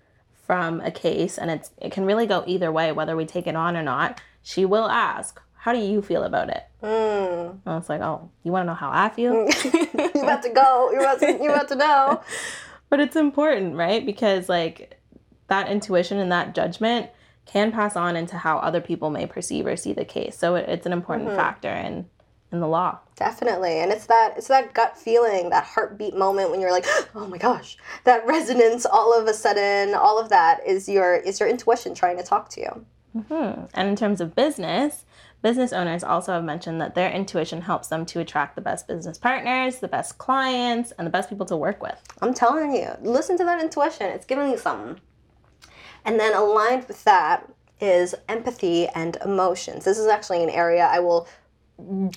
from 0.47 0.81
a 0.81 0.91
case 0.91 1.39
and 1.39 1.51
it's 1.51 1.71
it 1.79 1.93
can 1.93 2.05
really 2.05 2.27
go 2.27 2.45
either 2.47 2.71
way 2.71 2.93
whether 2.93 3.17
we 3.17 3.25
take 3.25 3.47
it 3.47 3.57
on 3.57 3.77
or 3.77 3.83
not, 3.83 4.21
she 4.43 4.65
will 4.65 4.89
ask, 4.89 5.41
"How 5.55 5.73
do 5.73 5.79
you 5.79 6.03
feel 6.03 6.23
about 6.23 6.51
it?" 6.51 6.65
Mm. 6.83 7.59
And 7.65 7.79
it's 7.79 7.89
like, 7.89 8.01
"Oh, 8.01 8.31
you 8.43 8.53
want 8.53 8.65
to 8.65 8.67
know 8.67 8.75
how 8.75 8.91
I 8.93 9.09
feel?" 9.09 9.33
you're 9.65 10.25
about 10.25 10.43
to 10.43 10.51
go. 10.51 10.91
You're 10.93 11.01
about 11.01 11.21
to, 11.21 11.39
you're 11.43 11.53
about 11.53 11.69
to 11.69 11.77
know. 11.77 12.23
but 12.91 13.01
it's 13.01 13.17
important, 13.17 13.77
right? 13.77 14.05
Because 14.05 14.49
like 14.49 15.01
that 15.49 15.69
intuition 15.69 16.19
and 16.19 16.31
that 16.33 16.55
judgment 16.55 17.11
can 17.47 17.73
pass 17.73 17.97
on 17.97 18.17
into 18.17 18.37
how 18.39 18.59
other 18.59 18.81
people 18.81 19.11
may 19.11 19.27
perceive 19.27 19.67
or 19.67 19.77
see 19.77 19.93
the 19.93 20.05
case. 20.05 20.37
So 20.37 20.55
it, 20.55 20.69
it's 20.69 20.87
an 20.87 20.93
important 20.93 21.31
factor 21.31 21.71
in 21.71 22.07
in 22.55 22.61
the 22.61 22.69
law. 22.69 22.99
Definitely. 23.17 23.81
And 23.81 23.93
it's 23.93 24.07
that 24.07 24.35
it's 24.37 24.49
that 24.49 24.73
gut 24.73 24.97
feeling, 24.97 25.51
that 25.51 25.65
heartbeat 25.65 26.17
moment 26.17 26.51
when 26.51 26.61
you're 26.61 26.73
like, 26.73 26.87
"Oh 27.15 27.27
my 27.27 27.39
gosh." 27.39 27.77
That 28.05 28.27
resonance 28.27 28.87
all 28.87 29.19
of 29.19 29.27
a 29.27 29.35
sudden, 29.35 29.95
all 29.95 30.19
of 30.19 30.31
that 30.31 30.67
is 30.67 30.89
your 30.89 31.17
is 31.17 31.39
your 31.41 31.49
intuition 31.49 31.95
trying 31.95 32.17
to 32.17 32.23
talk 32.23 32.49
to 32.51 32.61
you. 32.61 32.87
Hmm. 33.29 33.67
And 33.75 33.89
in 33.89 33.97
terms 33.97 34.21
of 34.21 34.35
business, 34.35 35.05
business 35.43 35.73
owners 35.73 36.03
also 36.03 36.33
have 36.33 36.43
mentioned 36.43 36.81
that 36.81 36.95
their 36.95 37.11
intuition 37.11 37.61
helps 37.61 37.89
them 37.89 38.05
to 38.07 38.21
attract 38.21 38.57
the 38.57 38.61
best 38.61 38.89
business 38.89 39.19
partners, 39.19 39.79
the 39.79 39.89
best 39.89 40.19
clients, 40.19 40.91
and 40.93 41.07
the 41.07 41.11
best 41.11 41.29
people 41.29 41.47
to 41.47 41.57
work 41.57 41.83
with. 41.83 42.01
I'm 42.23 42.35
telling 42.35 42.75
you, 42.75 42.89
listen 43.03 43.37
to 43.39 43.45
that 43.45 43.63
intuition. 43.63 44.07
It's 44.07 44.25
giving 44.25 44.51
you 44.51 44.59
something. 44.59 45.01
And 46.05 46.19
then 46.19 46.35
aligned 46.35 46.89
with 46.89 47.05
that 47.05 47.49
is 47.81 48.15
empathy 48.29 48.89
and 48.89 49.17
emotions. 49.25 49.85
This 49.85 49.99
is 49.99 50.07
actually 50.07 50.43
an 50.43 50.51
area 50.51 50.87
I 50.87 51.01
will 51.01 51.29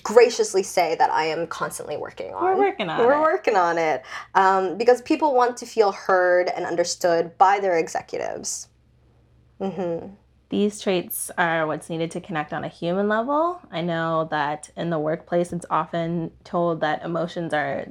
graciously 0.02 0.62
say 0.62 0.94
that 0.96 1.10
I 1.10 1.24
am 1.24 1.46
constantly 1.46 1.96
working 1.96 2.32
on. 2.32 2.44
We're 2.44 2.56
working 2.56 2.88
on 2.88 2.98
We're 3.00 3.14
it. 3.14 3.20
working 3.20 3.56
on 3.56 3.78
it 3.78 4.04
um, 4.34 4.78
because 4.78 5.02
people 5.02 5.34
want 5.34 5.56
to 5.58 5.66
feel 5.66 5.92
heard 5.92 6.48
and 6.48 6.64
understood 6.64 7.36
by 7.38 7.58
their 7.58 7.76
executives. 7.76 8.68
Mm-hmm. 9.60 10.14
These 10.50 10.80
traits 10.80 11.30
are 11.36 11.66
what's 11.66 11.90
needed 11.90 12.10
to 12.12 12.20
connect 12.20 12.52
on 12.52 12.64
a 12.64 12.68
human 12.68 13.08
level. 13.08 13.60
I 13.70 13.82
know 13.82 14.28
that 14.30 14.70
in 14.76 14.90
the 14.90 14.98
workplace, 14.98 15.52
it's 15.52 15.66
often 15.68 16.30
told 16.44 16.80
that 16.80 17.04
emotions 17.04 17.52
are 17.52 17.86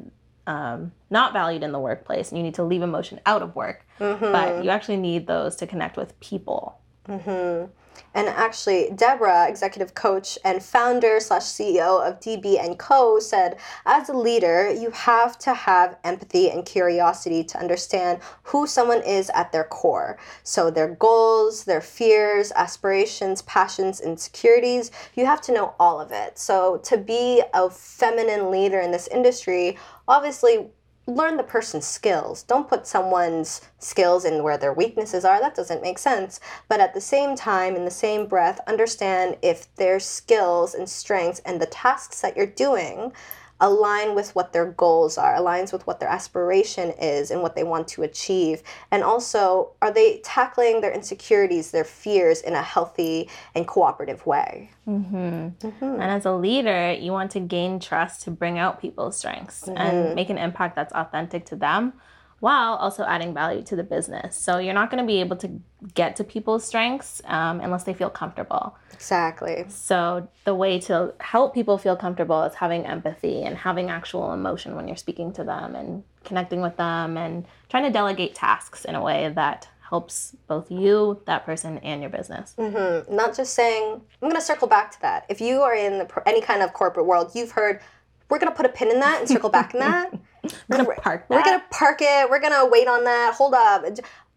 um, 0.48 0.94
not 1.10 1.34
valued 1.34 1.62
in 1.62 1.72
the 1.74 1.80
workplace 1.80 2.30
and 2.30 2.38
you 2.38 2.44
need 2.44 2.56
to 2.56 2.64
leave 2.64 2.82
emotion 2.82 3.20
out 3.26 3.42
of 3.42 3.56
work. 3.56 3.86
But 4.00 4.64
you 4.64 4.70
actually 4.70 4.98
need 4.98 5.28
those 5.28 5.56
to 5.58 5.68
connect 5.68 5.98
with 5.98 6.20
people. 6.20 6.80
Mm-hmm. 7.08 7.72
And 8.14 8.28
actually, 8.28 8.92
Deborah, 8.96 9.48
executive 9.48 9.94
coach 9.94 10.38
and 10.44 10.64
founder 10.64 11.20
slash 11.20 11.44
CEO 11.44 12.08
of 12.08 12.20
DB 12.20 12.64
and 12.64 12.78
Co, 12.78 13.20
said, 13.20 13.58
as 13.86 14.10
a 14.10 14.14
leader, 14.14 14.72
you 14.72 14.92
have 14.92 15.38
to 15.40 15.54
have 15.54 15.98
empathy 16.04 16.50
and 16.50 16.66
curiosity 16.66 17.44
to 17.44 17.60
understand 17.60 18.20
who 18.44 18.68
someone 18.68 19.02
is 19.04 19.30
at 19.34 19.52
their 19.52 19.64
core. 19.66 20.18
So 20.44 20.70
their 20.70 20.96
goals, 20.96 21.64
their 21.64 21.82
fears, 21.82 22.52
aspirations, 22.56 23.42
passions, 23.44 24.02
insecurities, 24.02 24.92
you 25.16 25.26
have 25.26 25.42
to 25.42 25.52
know 25.52 25.76
all 25.80 26.00
of 26.00 26.12
it. 26.12 26.38
So 26.38 26.78
to 26.84 26.98
be 26.98 27.44
a 27.54 27.70
feminine 27.70 28.52
leader 28.52 28.80
in 28.80 28.92
this 28.92 29.08
industry, 29.08 29.78
obviously 30.08 30.68
learn 31.08 31.38
the 31.38 31.44
person's 31.44 31.88
skills. 31.88 32.44
Don't 32.44 32.68
put 32.68 32.86
someone's 32.86 33.62
skills 33.80 34.26
in 34.26 34.44
where 34.44 34.58
their 34.58 34.74
weaknesses 34.74 35.24
are. 35.24 35.40
That 35.40 35.56
doesn't 35.56 35.82
make 35.82 35.98
sense. 35.98 36.40
But 36.68 36.82
at 36.82 36.94
the 36.94 37.02
same 37.02 37.36
time, 37.36 37.76
in 37.76 37.86
the 37.86 37.92
same 37.92 38.28
breath, 38.28 38.60
understand 38.68 39.38
if 39.42 39.74
their 39.76 40.00
skills 40.00 40.76
and 40.76 40.90
strengths 40.90 41.40
and 41.46 41.62
the 41.62 41.66
tasks 41.66 42.22
that 42.22 42.36
you're 42.36 42.46
doing 42.46 43.14
align 43.60 44.14
with 44.14 44.36
what 44.36 44.54
their 44.54 44.72
goals 44.72 45.18
are, 45.18 45.36
aligns 45.36 45.74
with 45.74 45.86
what 45.88 46.00
their 46.00 46.10
aspiration 46.10 46.92
is 47.02 47.32
and 47.32 47.42
what 47.42 47.56
they 47.56 47.64
want 47.64 47.88
to 47.88 48.04
achieve. 48.04 48.62
And 48.92 49.04
also, 49.04 49.72
are 49.82 49.92
they 49.92 50.20
tackling 50.20 50.82
their 50.82 50.92
insecurities, 50.92 51.72
their 51.72 51.84
fears 51.84 52.42
in 52.42 52.54
a 52.54 52.62
healthy 52.62 53.30
and 53.56 53.68
cooperative 53.68 54.26
way? 54.26 54.70
Mm-hmm. 54.88 55.68
Mm-hmm. 55.68 55.86
And 55.86 56.04
as 56.04 56.26
a 56.26 56.34
leader, 56.34 56.94
you 56.94 57.12
want 57.12 57.32
to 57.32 57.40
gain 57.40 57.80
trust 57.80 58.24
to 58.24 58.32
bring 58.32 58.60
out 58.60 58.80
people's 58.80 59.18
strengths 59.18 59.68
and 59.68 59.78
mm-hmm. 59.78 60.16
make 60.16 60.30
an 60.30 60.38
impact 60.38 60.76
that's 60.76 60.94
authentic 60.94 61.46
to 61.48 61.56
them 61.56 61.94
while 62.40 62.76
also 62.76 63.04
adding 63.04 63.34
value 63.34 63.64
to 63.64 63.76
the 63.76 63.84
business. 63.84 64.36
So 64.36 64.60
you're 64.60 64.74
not 64.74 64.92
going 64.92 65.04
to 65.04 65.08
be 65.08 65.20
able 65.22 65.38
to 65.38 65.60
get 65.96 66.16
to 66.18 66.24
people's 66.24 66.64
strengths 66.64 67.22
um, 67.26 67.60
unless 67.62 67.84
they 67.84 67.94
feel 67.94 68.10
comfortable. 68.10 68.76
Exactly. 68.94 69.66
So 69.70 70.28
the 70.44 70.54
way 70.54 70.80
to 70.82 71.14
help 71.20 71.54
people 71.54 71.78
feel 71.78 71.96
comfortable 71.96 72.44
is 72.44 72.56
having 72.56 72.86
empathy 72.86 73.44
and 73.44 73.58
having 73.58 73.90
actual 73.90 74.34
emotion 74.34 74.76
when 74.76 74.88
you're 74.88 74.98
speaking 74.98 75.34
to 75.34 75.44
them 75.44 75.76
and 75.76 76.04
connecting 76.24 76.62
with 76.62 76.78
them 76.78 77.18
and 77.18 77.46
trying 77.70 77.84
to 77.84 77.92
delegate 77.92 78.36
tasks 78.36 78.86
in 78.86 78.96
a 78.96 79.02
way 79.02 79.32
that 79.34 79.68
helps 79.90 80.36
both 80.48 80.70
you, 80.70 81.22
that 81.26 81.46
person, 81.46 81.78
and 81.80 82.02
your 82.02 82.10
business. 82.10 82.54
Mm-hmm. 82.58 83.16
Not 83.16 83.36
just 83.36 83.54
saying, 83.54 84.02
I'm 84.22 84.30
going 84.30 84.36
to 84.36 84.42
circle 84.42 84.68
back 84.68 84.92
to 84.92 85.02
that. 85.02 85.26
If 85.30 85.40
you 85.40 85.62
are 85.62 85.74
in 85.74 86.00
the, 86.00 86.24
any 86.26 86.42
kind 86.42 86.62
of 86.62 86.74
corporate 86.74 87.06
world, 87.06 87.32
you've 87.34 87.52
heard, 87.52 87.82
we're 88.30 88.40
going 88.40 88.52
to 88.52 88.56
put 88.56 88.66
a 88.66 88.70
pin 88.70 88.92
in 88.92 89.00
that 89.00 89.20
and 89.22 89.30
circle 89.30 89.50
back 89.50 89.74
in 89.74 89.80
that. 89.80 90.14
We're 90.68 90.78
gonna 90.78 90.90
park 91.02 91.26
We're 91.30 91.44
going 91.44 91.60
to 91.60 91.66
park 91.70 92.00
it. 92.02 92.30
We're 92.30 92.40
to 92.54 92.70
wait 92.72 92.88
on 92.88 93.04
that. 93.04 93.34
Hold 93.36 93.54
up. 93.54 93.86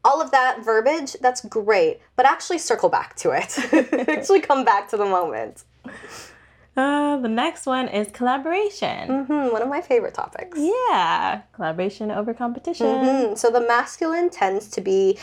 All 0.05 0.23
of 0.23 0.31
that 0.31 0.65
verbiage, 0.65 1.15
that's 1.21 1.45
great. 1.45 2.01
But 2.17 2.27
actually 2.27 2.59
circle 2.59 2.89
back 2.89 3.17
to 3.17 3.31
it. 3.31 3.59
actually 4.09 4.41
come 4.41 4.65
back 4.65 4.89
to 4.91 4.97
the 4.97 5.05
moment. 5.05 5.65
Uh, 6.77 7.17
the 7.17 7.29
next 7.29 7.67
one 7.67 7.89
is 7.89 8.09
collaboration. 8.13 9.09
Mm-hmm, 9.09 9.53
one 9.53 9.61
of 9.61 9.69
my 9.69 9.81
favorite 9.81 10.15
topics. 10.15 10.57
Yeah, 10.59 11.43
collaboration 11.53 12.11
over 12.11 12.33
competition. 12.33 12.87
Mm-hmm. 12.87 13.35
So 13.35 13.51
the 13.51 13.61
masculine 13.61 14.31
tends 14.31 14.69
to 14.71 14.81
be 14.81 15.19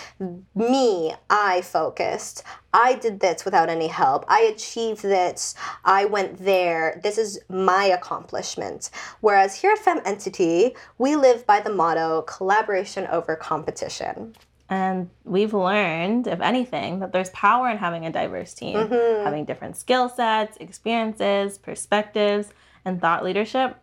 me, 0.54 1.14
I 1.30 1.62
focused. 1.62 2.44
I 2.74 2.96
did 2.96 3.22
this 3.22 3.46
without 3.46 3.70
any 3.70 3.88
help. 3.88 4.26
I 4.28 4.42
achieved 4.42 5.02
this. 5.02 5.56
I 5.86 6.06
went 6.06 6.38
there. 6.38 7.00
This 7.02 7.18
is 7.18 7.40
my 7.50 7.86
accomplishment. 7.86 8.90
Whereas 9.22 9.56
here 9.56 9.72
at 9.72 9.80
Fem 9.80 10.02
Entity, 10.06 10.76
we 10.98 11.16
live 11.16 11.48
by 11.48 11.62
the 11.62 11.74
motto 11.74 12.24
collaboration 12.24 13.08
over 13.08 13.36
competition. 13.36 14.36
And 14.70 15.10
we've 15.24 15.54
learned, 15.54 16.28
if 16.28 16.42
anything, 16.42 17.00
that 17.00 17.14
there's 17.14 17.30
power 17.30 17.70
in 17.70 17.78
having 17.78 18.06
a 18.06 18.12
diverse 18.12 18.54
team, 18.54 18.76
Mm-hmm. 18.78 19.24
having 19.24 19.46
different 19.46 19.78
skill 19.78 20.10
sets, 20.10 20.58
experiences, 20.58 21.58
perspectives, 21.58 22.50
and 22.84 23.00
thought 23.00 23.24
leadership. 23.24 23.78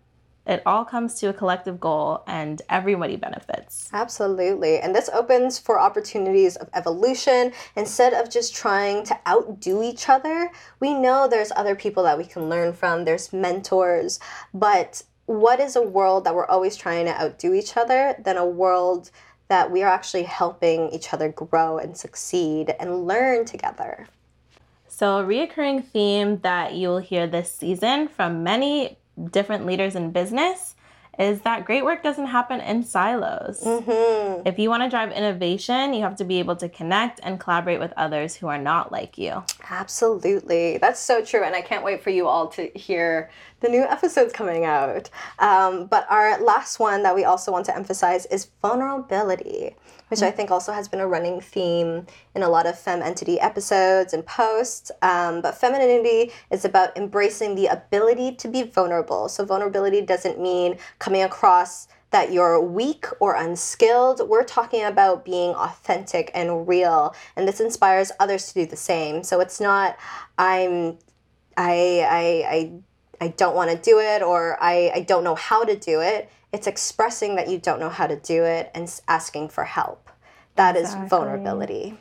It 0.46 0.62
all 0.66 0.84
comes 0.84 1.14
to 1.20 1.28
a 1.28 1.32
collective 1.32 1.80
goal, 1.80 2.22
and 2.26 2.60
everybody 2.68 3.16
benefits. 3.16 3.88
Absolutely. 3.94 4.78
And 4.78 4.94
this 4.94 5.08
opens 5.08 5.58
for 5.58 5.80
opportunities 5.80 6.56
of 6.56 6.68
evolution. 6.74 7.52
Instead 7.76 8.12
of 8.12 8.28
just 8.28 8.54
trying 8.54 9.04
to 9.04 9.18
outdo 9.26 9.82
each 9.82 10.10
other, 10.10 10.50
we 10.80 10.92
know 10.92 11.26
there's 11.26 11.50
other 11.56 11.74
people 11.74 12.02
that 12.02 12.18
we 12.18 12.24
can 12.24 12.50
learn 12.50 12.74
from, 12.74 13.06
there's 13.06 13.32
mentors. 13.32 14.20
But 14.52 15.02
what 15.24 15.60
is 15.60 15.76
a 15.76 15.82
world 15.82 16.24
that 16.24 16.34
we're 16.34 16.46
always 16.46 16.76
trying 16.76 17.06
to 17.06 17.18
outdo 17.18 17.54
each 17.54 17.78
other 17.78 18.14
than 18.22 18.36
a 18.36 18.44
world 18.44 19.10
that 19.54 19.70
we 19.70 19.84
are 19.84 19.88
actually 19.88 20.24
helping 20.24 20.90
each 20.90 21.14
other 21.14 21.28
grow 21.28 21.78
and 21.78 21.96
succeed 21.96 22.74
and 22.80 23.06
learn 23.06 23.44
together? 23.44 24.08
So, 24.88 25.18
a 25.18 25.22
reoccurring 25.22 25.84
theme 25.84 26.40
that 26.40 26.74
you'll 26.74 26.98
hear 26.98 27.28
this 27.28 27.52
season 27.52 28.08
from 28.08 28.42
many 28.42 28.98
different 29.30 29.64
leaders 29.64 29.94
in 29.94 30.10
business 30.10 30.73
is 31.18 31.40
that 31.42 31.64
great 31.64 31.84
work 31.84 32.02
doesn't 32.02 32.26
happen 32.26 32.60
in 32.60 32.82
silos. 32.82 33.60
Mm-hmm. 33.60 34.46
If 34.46 34.58
you 34.58 34.68
want 34.70 34.82
to 34.82 34.90
drive 34.90 35.12
innovation, 35.12 35.94
you 35.94 36.02
have 36.02 36.16
to 36.16 36.24
be 36.24 36.38
able 36.38 36.56
to 36.56 36.68
connect 36.68 37.20
and 37.22 37.38
collaborate 37.38 37.80
with 37.80 37.92
others 37.96 38.34
who 38.36 38.48
are 38.48 38.58
not 38.58 38.92
like 38.92 39.18
you. 39.18 39.42
Absolutely. 39.70 40.78
That's 40.78 41.00
so 41.00 41.24
true. 41.24 41.44
And 41.44 41.54
I 41.54 41.60
can't 41.60 41.84
wait 41.84 42.02
for 42.02 42.10
you 42.10 42.26
all 42.26 42.48
to 42.48 42.70
hear 42.74 43.30
the 43.60 43.68
new 43.68 43.82
episodes 43.82 44.32
coming 44.32 44.64
out. 44.64 45.10
Um, 45.38 45.86
but 45.86 46.06
our 46.10 46.42
last 46.42 46.78
one 46.78 47.02
that 47.02 47.14
we 47.14 47.24
also 47.24 47.50
want 47.50 47.66
to 47.66 47.76
emphasize 47.76 48.26
is 48.26 48.48
vulnerability, 48.60 49.74
which 50.08 50.22
I 50.22 50.30
think 50.30 50.50
also 50.50 50.72
has 50.72 50.88
been 50.88 51.00
a 51.00 51.06
running 51.06 51.40
theme 51.40 52.06
in 52.34 52.42
a 52.42 52.48
lot 52.48 52.66
of 52.66 52.78
Fem 52.78 53.02
Entity 53.02 53.40
episodes 53.40 54.12
and 54.12 54.24
posts. 54.24 54.90
Um, 55.02 55.40
but 55.40 55.54
femininity 55.54 56.32
is 56.50 56.64
about 56.64 56.96
embracing 56.96 57.54
the 57.54 57.66
ability 57.66 58.36
to 58.36 58.48
be 58.48 58.62
vulnerable. 58.62 59.28
So, 59.28 59.44
vulnerability 59.44 60.00
doesn't 60.02 60.40
mean 60.40 60.78
coming 60.98 61.22
across 61.22 61.88
that 62.14 62.30
you're 62.30 62.60
weak 62.60 63.06
or 63.18 63.34
unskilled. 63.34 64.20
We're 64.28 64.44
talking 64.44 64.84
about 64.84 65.24
being 65.24 65.50
authentic 65.54 66.30
and 66.32 66.68
real, 66.68 67.12
and 67.34 67.48
this 67.48 67.58
inspires 67.58 68.12
others 68.20 68.52
to 68.52 68.54
do 68.54 68.66
the 68.66 68.76
same. 68.76 69.24
So 69.24 69.40
it's 69.40 69.60
not 69.60 69.98
I'm 70.38 70.98
I 71.56 72.06
I 72.08 72.56
I, 72.56 72.72
I 73.24 73.28
don't 73.28 73.56
want 73.56 73.70
to 73.70 73.76
do 73.78 74.00
it 74.00 74.22
or 74.22 74.58
I, 74.62 74.92
I 74.94 75.00
don't 75.00 75.24
know 75.24 75.34
how 75.34 75.64
to 75.64 75.74
do 75.74 76.00
it. 76.02 76.28
It's 76.52 76.66
expressing 76.66 77.36
that 77.36 77.48
you 77.48 77.58
don't 77.58 77.80
know 77.80 77.88
how 77.88 78.06
to 78.06 78.16
do 78.16 78.44
it 78.44 78.70
and 78.74 79.00
asking 79.08 79.48
for 79.48 79.64
help. 79.64 80.10
That 80.56 80.76
is 80.76 80.82
Exactly. 80.82 81.08
vulnerability. 81.08 81.98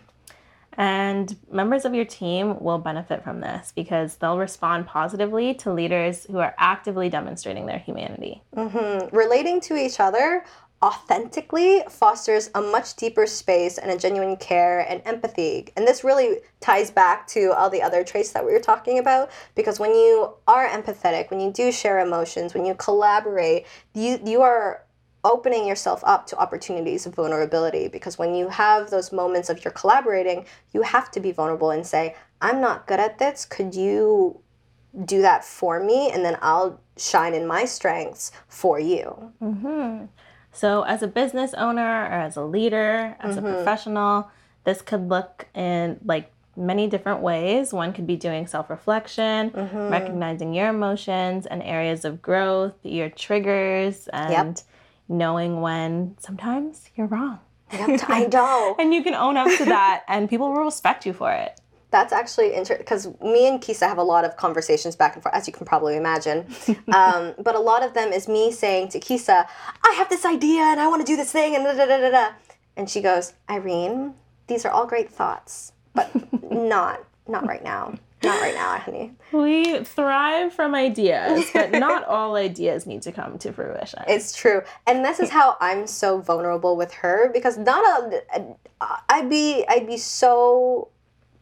And 0.75 1.37
members 1.49 1.85
of 1.85 1.93
your 1.93 2.03
team 2.03 2.59
will 2.59 2.77
benefit 2.77 3.23
from 3.23 3.39
this 3.39 3.71
because 3.73 4.17
they'll 4.17 4.37
respond 4.37 4.85
positively 4.85 5.53
to 5.55 5.71
leaders 5.71 6.25
who 6.29 6.39
are 6.39 6.53
actively 6.57 7.07
demonstrating 7.09 7.67
their 7.67 7.79
humanity. 7.79 8.41
Mhm. 8.55 9.09
Relating 9.13 9.61
to 9.61 9.77
each 9.77 10.01
other 10.01 10.43
authentically 10.83 11.81
fosters 11.89 12.49
a 12.55 12.61
much 12.61 12.95
deeper 12.97 13.25
space 13.25 13.77
and 13.77 13.89
a 13.89 13.97
genuine 13.97 14.35
care 14.35 14.81
and 14.81 15.01
empathy. 15.05 15.69
And 15.77 15.87
this 15.87 16.03
really 16.03 16.41
ties 16.59 16.91
back 16.91 17.25
to 17.27 17.53
all 17.53 17.69
the 17.69 17.81
other 17.81 18.03
traits 18.03 18.31
that 18.31 18.45
we 18.45 18.51
were 18.51 18.59
talking 18.59 18.99
about 18.99 19.31
because 19.55 19.79
when 19.79 19.91
you 19.91 20.33
are 20.45 20.67
empathetic, 20.67 21.31
when 21.31 21.39
you 21.39 21.51
do 21.53 21.71
share 21.71 21.99
emotions, 21.99 22.53
when 22.53 22.65
you 22.65 22.75
collaborate, 22.75 23.65
you 23.93 24.19
you 24.25 24.41
are 24.41 24.83
opening 25.23 25.65
yourself 25.65 26.03
up 26.05 26.27
to 26.27 26.37
opportunities 26.37 27.05
of 27.05 27.15
vulnerability 27.15 27.87
because 27.87 28.17
when 28.17 28.35
you 28.35 28.49
have 28.49 28.89
those 28.89 29.13
moments 29.13 29.49
of 29.49 29.63
you're 29.63 29.71
collaborating, 29.71 30.45
you 30.73 30.81
have 30.81 31.09
to 31.11 31.21
be 31.21 31.31
vulnerable 31.31 31.71
and 31.71 31.87
say, 31.87 32.13
"I'm 32.41 32.59
not 32.59 32.87
good 32.87 32.99
at 32.99 33.19
this. 33.19 33.45
Could 33.45 33.73
you 33.73 34.41
do 35.05 35.21
that 35.21 35.43
for 35.43 35.79
me 35.79 36.11
and 36.11 36.23
then 36.23 36.37
I'll 36.41 36.79
shine 36.97 37.33
in 37.33 37.47
my 37.47 37.65
strengths 37.65 38.31
for 38.47 38.79
you. 38.79 39.31
hmm 39.39 40.05
So, 40.53 40.83
as 40.83 41.01
a 41.03 41.07
business 41.07 41.53
owner 41.55 42.03
or 42.05 42.13
as 42.13 42.37
a 42.37 42.43
leader, 42.43 43.15
as 43.19 43.35
Mhm. 43.35 43.39
a 43.39 43.41
professional, 43.41 44.29
this 44.63 44.81
could 44.81 45.09
look 45.09 45.47
in 45.55 45.99
like 46.05 46.31
many 46.55 46.87
different 46.87 47.21
ways. 47.21 47.73
One 47.73 47.91
could 47.93 48.05
be 48.07 48.15
doing 48.15 48.45
self 48.47 48.69
reflection, 48.69 49.49
Mhm. 49.51 49.89
recognizing 49.89 50.53
your 50.53 50.69
emotions 50.69 51.45
and 51.47 51.61
areas 51.63 52.05
of 52.05 52.21
growth, 52.21 52.75
your 52.83 53.09
triggers, 53.09 54.07
and 54.13 54.61
knowing 55.09 55.59
when 55.61 56.15
sometimes 56.19 56.89
you're 56.95 57.07
wrong. 57.07 57.39
Yep, 57.71 58.01
I 58.07 58.25
know. 58.31 58.75
And 58.77 58.93
you 58.93 59.01
can 59.03 59.15
own 59.15 59.35
up 59.35 59.49
to 59.57 59.65
that, 59.65 60.03
and 60.07 60.29
people 60.29 60.51
will 60.53 60.63
respect 60.63 61.05
you 61.07 61.13
for 61.13 61.31
it. 61.31 61.59
That's 61.93 62.11
actually 62.11 62.55
interesting 62.55 62.79
because 62.79 63.07
me 63.21 63.47
and 63.47 63.61
Kisa 63.61 63.87
have 63.87 63.99
a 63.99 64.03
lot 64.03 64.25
of 64.25 64.35
conversations 64.35 64.95
back 64.95 65.13
and 65.13 65.21
forth, 65.21 65.35
as 65.35 65.45
you 65.45 65.53
can 65.53 65.63
probably 65.63 65.95
imagine. 65.95 66.47
um, 66.91 67.35
but 67.37 67.53
a 67.53 67.59
lot 67.59 67.83
of 67.83 67.93
them 67.93 68.11
is 68.11 68.27
me 68.27 68.51
saying 68.51 68.89
to 68.89 68.99
Kisa, 68.99 69.47
I 69.83 69.93
have 69.95 70.09
this 70.09 70.25
idea 70.25 70.63
and 70.63 70.81
I 70.81 70.87
want 70.87 71.05
to 71.05 71.11
do 71.11 71.15
this 71.15 71.31
thing 71.31 71.55
and 71.55 71.63
da 71.63 71.73
da 71.73 71.85
da 71.85 71.97
da 71.99 72.09
da. 72.09 72.31
And 72.75 72.89
she 72.89 72.99
goes, 72.99 73.33
Irene, 73.47 74.15
these 74.47 74.65
are 74.65 74.71
all 74.71 74.87
great 74.87 75.11
thoughts, 75.11 75.73
but 75.93 76.09
not 76.51 77.05
not 77.27 77.45
right 77.45 77.63
now. 77.63 77.93
Not 78.23 78.41
right 78.41 78.55
now, 78.55 78.77
honey. 78.79 79.11
We 79.31 79.83
thrive 79.83 80.53
from 80.53 80.73
ideas, 80.73 81.45
but 81.53 81.71
not 81.73 82.05
all 82.05 82.35
ideas 82.35 82.87
need 82.87 83.03
to 83.03 83.11
come 83.11 83.37
to 83.37 83.51
fruition. 83.51 84.01
It's 84.07 84.35
true, 84.35 84.61
and 84.87 85.05
this 85.05 85.19
is 85.19 85.29
how 85.29 85.57
I'm 85.61 85.85
so 85.85 86.19
vulnerable 86.21 86.75
with 86.75 86.91
her 86.93 87.29
because 87.31 87.57
not 87.57 87.85
a, 87.85 88.55
I'd 89.09 89.29
be 89.29 89.63
I'd 89.67 89.85
be 89.85 89.97
so 89.97 90.87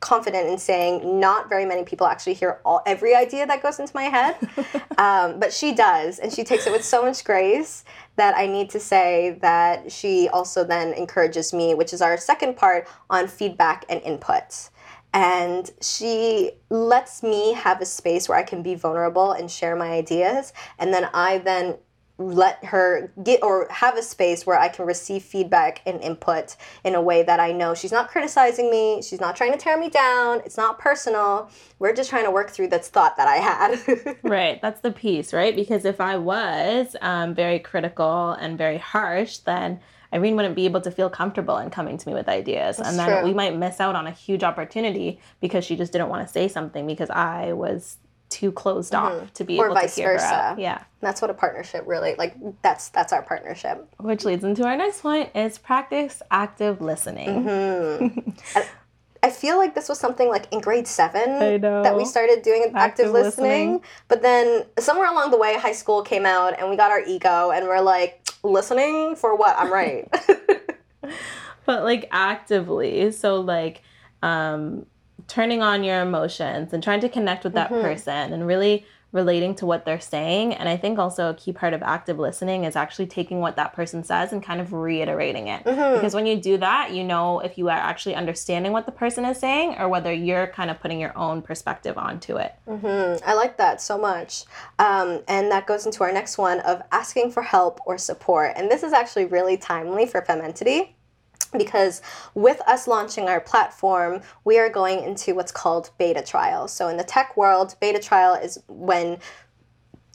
confident 0.01 0.49
in 0.49 0.57
saying 0.57 1.19
not 1.19 1.47
very 1.47 1.65
many 1.65 1.83
people 1.83 2.05
actually 2.05 2.33
hear 2.33 2.59
all 2.65 2.81
every 2.85 3.15
idea 3.15 3.47
that 3.47 3.63
goes 3.63 3.79
into 3.79 3.95
my 3.95 4.03
head, 4.03 4.35
um, 4.97 5.39
but 5.39 5.53
she 5.53 5.73
does, 5.73 6.19
and 6.19 6.33
she 6.33 6.43
takes 6.43 6.67
it 6.67 6.73
with 6.73 6.83
so 6.83 7.03
much 7.03 7.23
grace 7.23 7.85
that 8.17 8.35
I 8.35 8.47
need 8.47 8.69
to 8.71 8.79
say 8.79 9.37
that 9.41 9.91
she 9.91 10.27
also 10.29 10.63
then 10.63 10.93
encourages 10.93 11.53
me, 11.53 11.73
which 11.73 11.93
is 11.93 12.01
our 12.01 12.17
second 12.17 12.57
part 12.57 12.87
on 13.09 13.27
feedback 13.27 13.85
and 13.89 14.01
input. 14.01 14.69
And 15.13 15.69
she 15.81 16.51
lets 16.69 17.21
me 17.21 17.53
have 17.53 17.81
a 17.81 17.85
space 17.85 18.29
where 18.29 18.37
I 18.37 18.43
can 18.43 18.63
be 18.63 18.75
vulnerable 18.75 19.33
and 19.33 19.51
share 19.51 19.75
my 19.75 19.91
ideas. 19.91 20.53
And 20.79 20.93
then 20.93 21.09
I 21.13 21.39
then 21.39 21.77
let 22.17 22.63
her 22.65 23.11
get 23.23 23.41
or 23.43 23.67
have 23.69 23.97
a 23.97 24.03
space 24.03 24.45
where 24.45 24.59
I 24.59 24.67
can 24.67 24.85
receive 24.85 25.23
feedback 25.23 25.81
and 25.85 26.01
input 26.01 26.55
in 26.83 26.95
a 26.95 27.01
way 27.01 27.23
that 27.23 27.39
I 27.39 27.51
know 27.51 27.73
she's 27.73 27.91
not 27.91 28.09
criticizing 28.09 28.69
me, 28.69 29.01
she's 29.01 29.19
not 29.19 29.35
trying 29.35 29.51
to 29.51 29.57
tear 29.57 29.77
me 29.77 29.89
down, 29.89 30.41
it's 30.45 30.57
not 30.57 30.79
personal. 30.79 31.49
We're 31.79 31.93
just 31.93 32.09
trying 32.09 32.25
to 32.25 32.31
work 32.31 32.51
through 32.51 32.67
this 32.67 32.89
thought 32.89 33.17
that 33.17 33.27
I 33.27 33.37
had. 33.37 34.17
Right, 34.23 34.61
that's 34.61 34.81
the 34.81 34.91
piece, 34.91 35.33
right? 35.33 35.55
Because 35.55 35.83
if 35.83 35.99
I 35.99 36.17
was 36.17 36.95
um, 37.01 37.33
very 37.33 37.59
critical 37.59 38.31
and 38.31 38.57
very 38.57 38.77
harsh, 38.77 39.37
then 39.37 39.79
Irene 40.13 40.35
wouldn't 40.35 40.55
be 40.55 40.65
able 40.65 40.81
to 40.81 40.91
feel 40.91 41.09
comfortable 41.09 41.57
in 41.57 41.69
coming 41.69 41.97
to 41.97 42.07
me 42.07 42.13
with 42.13 42.27
ideas. 42.27 42.77
That's 42.77 42.89
and 42.89 42.99
then 42.99 43.07
true. 43.07 43.23
we 43.23 43.33
might 43.33 43.57
miss 43.57 43.79
out 43.79 43.95
on 43.95 44.07
a 44.07 44.11
huge 44.11 44.43
opportunity 44.43 45.19
because 45.39 45.63
she 45.63 45.75
just 45.75 45.91
didn't 45.91 46.09
want 46.09 46.25
to 46.25 46.31
say 46.31 46.47
something 46.47 46.85
because 46.85 47.09
I 47.09 47.53
was 47.53 47.97
too 48.31 48.51
closed 48.51 48.95
off 48.95 49.31
to 49.35 49.43
be 49.43 49.53
Mm-hmm. 49.53 49.61
Or 49.61 49.65
able 49.67 49.75
vice 49.75 49.95
to 49.95 50.01
hear 50.01 50.11
her 50.13 50.17
versa. 50.17 50.55
Yeah. 50.57 50.83
that's 51.01 51.21
what 51.21 51.29
a 51.29 51.33
partnership 51.35 51.83
really 51.85 52.15
like 52.17 52.35
that's 52.63 52.89
that's 52.89 53.13
our 53.13 53.21
partnership. 53.21 53.87
Which 53.99 54.25
leads 54.25 54.43
into 54.43 54.65
our 54.65 54.75
next 54.77 55.01
point 55.01 55.29
is 55.35 55.57
practice 55.59 56.21
active 56.31 56.81
listening. 56.81 57.43
Mm-hmm. 57.43 58.59
I 59.23 59.29
feel 59.29 59.57
like 59.57 59.75
this 59.75 59.87
was 59.87 59.99
something 59.99 60.29
like 60.29 60.51
in 60.51 60.61
grade 60.61 60.87
seven 60.87 61.61
that 61.61 61.95
we 61.95 62.05
started 62.05 62.41
doing 62.41 62.63
active, 62.63 62.75
Active 62.75 63.11
listening. 63.11 63.73
listening. 63.73 63.81
But 64.07 64.23
then 64.23 64.65
somewhere 64.79 65.11
along 65.11 65.29
the 65.29 65.37
way, 65.37 65.59
high 65.59 65.73
school 65.73 66.01
came 66.01 66.25
out 66.25 66.59
and 66.59 66.71
we 66.71 66.75
got 66.75 66.89
our 66.89 67.01
ego 67.05 67.51
and 67.51 67.67
we're 67.67 67.81
like, 67.81 68.27
listening 68.43 69.15
for 69.15 69.35
what? 69.35 69.55
I'm 69.59 69.71
right. 69.71 70.09
but 71.65 71.83
like 71.83 72.07
actively 72.11 73.11
so 73.11 73.39
like 73.41 73.81
um 74.23 74.85
turning 75.31 75.61
on 75.61 75.81
your 75.81 76.01
emotions 76.01 76.73
and 76.73 76.83
trying 76.83 76.99
to 76.99 77.07
connect 77.07 77.45
with 77.45 77.53
that 77.53 77.69
Mhm. 77.69 77.81
person 77.81 78.33
and 78.33 78.45
really 78.45 78.85
relating 79.13 79.53
to 79.55 79.65
what 79.65 79.83
they're 79.85 79.99
saying. 79.99 80.53
And 80.53 80.67
I 80.69 80.77
think 80.77 80.97
also 80.99 81.29
a 81.29 81.33
key 81.33 81.51
part 81.51 81.73
of 81.73 81.81
active 81.83 82.17
listening 82.17 82.63
is 82.63 82.75
actually 82.75 83.07
taking 83.07 83.39
what 83.39 83.55
that 83.57 83.73
person 83.73 84.03
says 84.03 84.31
and 84.31 84.41
kind 84.41 84.61
of 84.61 84.71
reiterating 84.73 85.47
it. 85.47 85.63
Mm-hmm. 85.65 85.95
Because 85.95 86.13
when 86.13 86.25
you 86.25 86.37
do 86.37 86.57
that, 86.57 86.91
you 86.91 87.03
know 87.03 87.39
if 87.39 87.57
you 87.57 87.69
are 87.69 87.77
actually 87.77 88.15
understanding 88.15 88.71
what 88.71 88.85
the 88.85 88.91
person 88.91 89.25
is 89.25 89.37
saying 89.37 89.75
or 89.77 89.89
whether 89.89 90.13
you're 90.13 90.47
kind 90.47 90.69
of 90.69 90.79
putting 90.79 90.99
your 90.99 91.17
own 91.17 91.41
perspective 91.41 91.97
onto 91.97 92.37
it. 92.37 92.53
Mm-hmm. 92.67 93.29
I 93.29 93.33
like 93.33 93.57
that 93.57 93.81
so 93.81 93.97
much. 93.97 94.45
Um, 94.79 95.21
and 95.27 95.51
that 95.51 95.65
goes 95.65 95.85
into 95.85 96.03
our 96.03 96.11
next 96.11 96.37
one 96.37 96.59
of 96.61 96.81
asking 96.91 97.31
for 97.31 97.43
help 97.43 97.79
or 97.85 97.97
support. 97.97 98.53
And 98.55 98.69
this 98.71 98.83
is 98.83 98.93
actually 98.93 99.25
really 99.25 99.57
timely 99.57 100.05
for 100.05 100.21
Fem 100.21 100.41
Entity 100.41 100.95
because 101.45 102.01
with 102.33 102.61
us 102.67 102.87
launching 102.87 103.27
our 103.27 103.39
platform, 103.39 104.21
we 104.43 104.59
are 104.59 104.69
going 104.69 105.03
into 105.03 105.35
what's 105.35 105.51
called 105.51 105.91
beta 105.97 106.21
trial. 106.21 106.67
So 106.67 106.87
in 106.87 106.97
the 106.97 107.03
tech 107.03 107.37
world, 107.37 107.75
beta 107.79 107.99
trial 107.99 108.33
is 108.35 108.59
when 108.67 109.19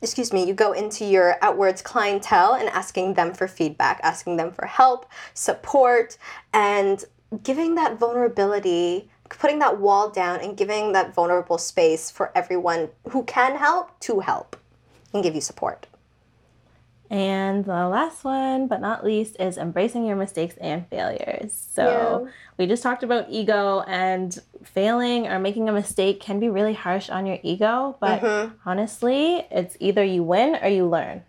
excuse 0.02 0.32
me, 0.32 0.46
you 0.46 0.52
go 0.52 0.72
into 0.72 1.04
your 1.04 1.36
outwards 1.42 1.80
clientele 1.80 2.54
and 2.54 2.68
asking 2.68 3.14
them 3.14 3.32
for 3.32 3.48
feedback, 3.48 3.98
asking 4.02 4.36
them 4.36 4.52
for 4.52 4.66
help, 4.66 5.06
support, 5.32 6.18
and 6.52 7.04
giving 7.42 7.74
that 7.76 7.98
vulnerability, 7.98 9.10
putting 9.28 9.58
that 9.58 9.80
wall 9.80 10.10
down 10.10 10.40
and 10.40 10.56
giving 10.56 10.92
that 10.92 11.14
vulnerable 11.14 11.58
space 11.58 12.10
for 12.10 12.30
everyone 12.36 12.88
who 13.10 13.24
can 13.24 13.56
help 13.56 13.98
to 14.00 14.20
help 14.20 14.56
and 15.12 15.22
give 15.22 15.34
you 15.34 15.40
support. 15.40 15.86
And 17.10 17.64
the 17.64 17.88
last 17.88 18.24
one, 18.24 18.66
but 18.66 18.80
not 18.80 19.04
least, 19.04 19.36
is 19.38 19.58
embracing 19.58 20.04
your 20.06 20.16
mistakes 20.16 20.56
and 20.60 20.86
failures. 20.88 21.52
So, 21.52 22.24
Yeah. 22.24 22.32
we 22.58 22.66
just 22.66 22.82
talked 22.82 23.02
about 23.02 23.26
ego, 23.28 23.84
and 23.86 24.36
failing 24.64 25.28
or 25.28 25.38
making 25.38 25.68
a 25.68 25.72
mistake 25.72 26.20
can 26.20 26.40
be 26.40 26.48
really 26.48 26.74
harsh 26.74 27.08
on 27.08 27.26
your 27.26 27.38
ego. 27.42 27.96
But 28.00 28.20
Mhm. 28.20 28.52
honestly, 28.64 29.46
it's 29.50 29.76
either 29.80 30.02
you 30.02 30.22
win 30.22 30.58
or 30.62 30.68
you 30.68 30.86
learn. 30.86 31.22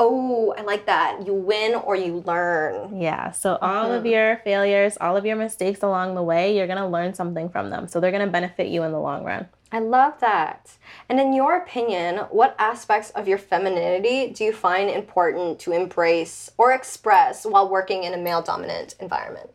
Oh, 0.00 0.52
I 0.58 0.62
like 0.62 0.86
that. 0.86 1.24
You 1.24 1.34
win 1.34 1.74
or 1.76 1.94
you 1.94 2.22
learn. 2.26 3.00
Yeah. 3.00 3.30
So, 3.30 3.58
all 3.62 3.92
of 3.92 4.04
your 4.04 4.38
failures, 4.38 4.98
all 5.00 5.16
of 5.16 5.24
your 5.24 5.36
mistakes 5.36 5.82
along 5.84 6.16
the 6.16 6.22
way, 6.22 6.56
you're 6.56 6.66
going 6.66 6.80
to 6.80 6.86
learn 6.86 7.14
something 7.14 7.48
from 7.48 7.70
them. 7.70 7.86
So, 7.86 8.00
they're 8.00 8.10
going 8.10 8.26
to 8.26 8.30
benefit 8.30 8.66
you 8.66 8.82
in 8.82 8.90
the 8.90 8.98
long 8.98 9.22
run. 9.24 9.46
I 9.74 9.80
love 9.80 10.20
that. 10.20 10.78
And 11.08 11.18
in 11.18 11.32
your 11.32 11.56
opinion, 11.56 12.18
what 12.30 12.54
aspects 12.60 13.10
of 13.10 13.26
your 13.26 13.38
femininity 13.38 14.32
do 14.32 14.44
you 14.44 14.52
find 14.52 14.88
important 14.88 15.58
to 15.60 15.72
embrace 15.72 16.48
or 16.56 16.70
express 16.70 17.44
while 17.44 17.68
working 17.68 18.04
in 18.04 18.14
a 18.14 18.16
male 18.16 18.40
dominant 18.40 18.94
environment? 19.00 19.50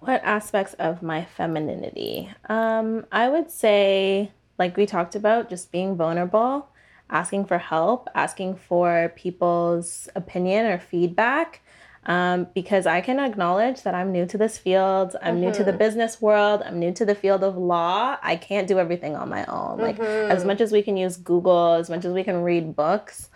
What 0.00 0.22
aspects 0.24 0.72
of 0.78 1.02
my 1.02 1.22
femininity? 1.22 2.30
Um, 2.48 3.04
I 3.12 3.28
would 3.28 3.50
say, 3.50 4.32
like 4.58 4.74
we 4.74 4.86
talked 4.86 5.14
about, 5.14 5.50
just 5.50 5.70
being 5.70 5.96
vulnerable, 5.96 6.70
asking 7.10 7.44
for 7.44 7.58
help, 7.58 8.08
asking 8.14 8.56
for 8.56 9.12
people's 9.16 10.08
opinion 10.16 10.64
or 10.64 10.78
feedback. 10.78 11.60
Um, 12.06 12.48
because 12.54 12.86
I 12.86 13.00
can 13.00 13.18
acknowledge 13.18 13.82
that 13.82 13.94
I'm 13.94 14.12
new 14.12 14.26
to 14.26 14.36
this 14.36 14.58
field, 14.58 15.16
I'm 15.22 15.40
new 15.40 15.52
to 15.52 15.64
the 15.64 15.72
business 15.72 16.20
world, 16.20 16.62
I'm 16.64 16.78
new 16.78 16.92
to 16.92 17.04
the 17.04 17.14
field 17.14 17.42
of 17.42 17.56
law. 17.56 18.16
I 18.22 18.36
can't 18.36 18.66
do 18.68 18.78
everything 18.78 19.16
on 19.16 19.28
my 19.30 19.44
own. 19.46 19.78
Like, 19.78 19.98
as 20.30 20.44
much 20.44 20.60
as 20.60 20.70
we 20.70 20.82
can 20.82 20.96
use 20.98 21.16
Google, 21.16 21.74
as 21.74 21.88
much 21.88 22.04
as 22.04 22.12
we 22.12 22.22
can 22.22 22.42
read 22.42 22.76
books, 22.76 23.30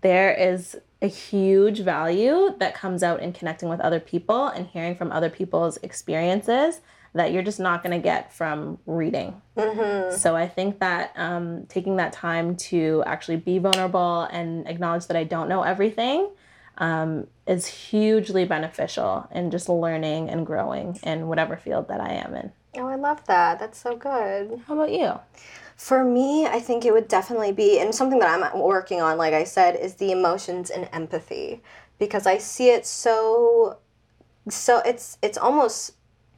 there 0.00 0.32
is 0.32 0.76
a 1.02 1.06
huge 1.08 1.80
value 1.80 2.54
that 2.58 2.74
comes 2.74 3.02
out 3.02 3.20
in 3.20 3.32
connecting 3.32 3.68
with 3.68 3.80
other 3.80 4.00
people 4.00 4.46
and 4.46 4.66
hearing 4.68 4.94
from 4.96 5.10
other 5.12 5.28
people's 5.28 5.76
experiences 5.78 6.80
that 7.14 7.32
you're 7.32 7.42
just 7.42 7.60
not 7.60 7.82
going 7.82 7.92
to 7.92 8.02
get 8.02 8.32
from 8.32 8.78
reading. 8.86 9.40
So 10.16 10.34
I 10.34 10.48
think 10.48 10.80
that 10.80 11.12
um, 11.16 11.66
taking 11.68 11.96
that 11.96 12.12
time 12.12 12.56
to 12.56 13.02
actually 13.06 13.36
be 13.36 13.58
vulnerable 13.58 14.22
and 14.32 14.66
acknowledge 14.68 15.06
that 15.08 15.16
I 15.16 15.24
don't 15.24 15.48
know 15.48 15.62
everything 15.62 16.28
um, 16.78 17.26
is 17.46 17.66
hugely 17.66 18.44
beneficial 18.44 19.28
in 19.32 19.50
just 19.50 19.68
learning 19.68 20.30
and 20.30 20.46
growing 20.46 20.98
in 21.02 21.28
whatever 21.28 21.56
field 21.56 21.88
that 21.88 22.00
I 22.00 22.12
am 22.12 22.34
in. 22.34 22.52
Oh, 22.76 22.88
I 22.88 22.96
love 22.96 23.24
that. 23.26 23.60
That's 23.60 23.78
so 23.78 23.96
good. 23.96 24.62
How 24.66 24.74
about 24.74 24.92
you? 24.92 25.18
For 25.76 26.04
me, 26.04 26.46
I 26.46 26.60
think 26.60 26.84
it 26.84 26.92
would 26.92 27.08
definitely 27.08 27.52
be, 27.52 27.80
and 27.80 27.94
something 27.94 28.18
that 28.20 28.28
I'm 28.28 28.60
working 28.60 29.00
on, 29.00 29.18
like 29.18 29.34
I 29.34 29.44
said, 29.44 29.76
is 29.76 29.94
the 29.94 30.12
emotions 30.12 30.70
and 30.70 30.88
empathy, 30.92 31.62
because 31.98 32.26
I 32.26 32.38
see 32.38 32.70
it 32.70 32.86
so, 32.86 33.78
so 34.48 34.78
it's 34.84 35.18
it's 35.22 35.38
almost 35.38 35.94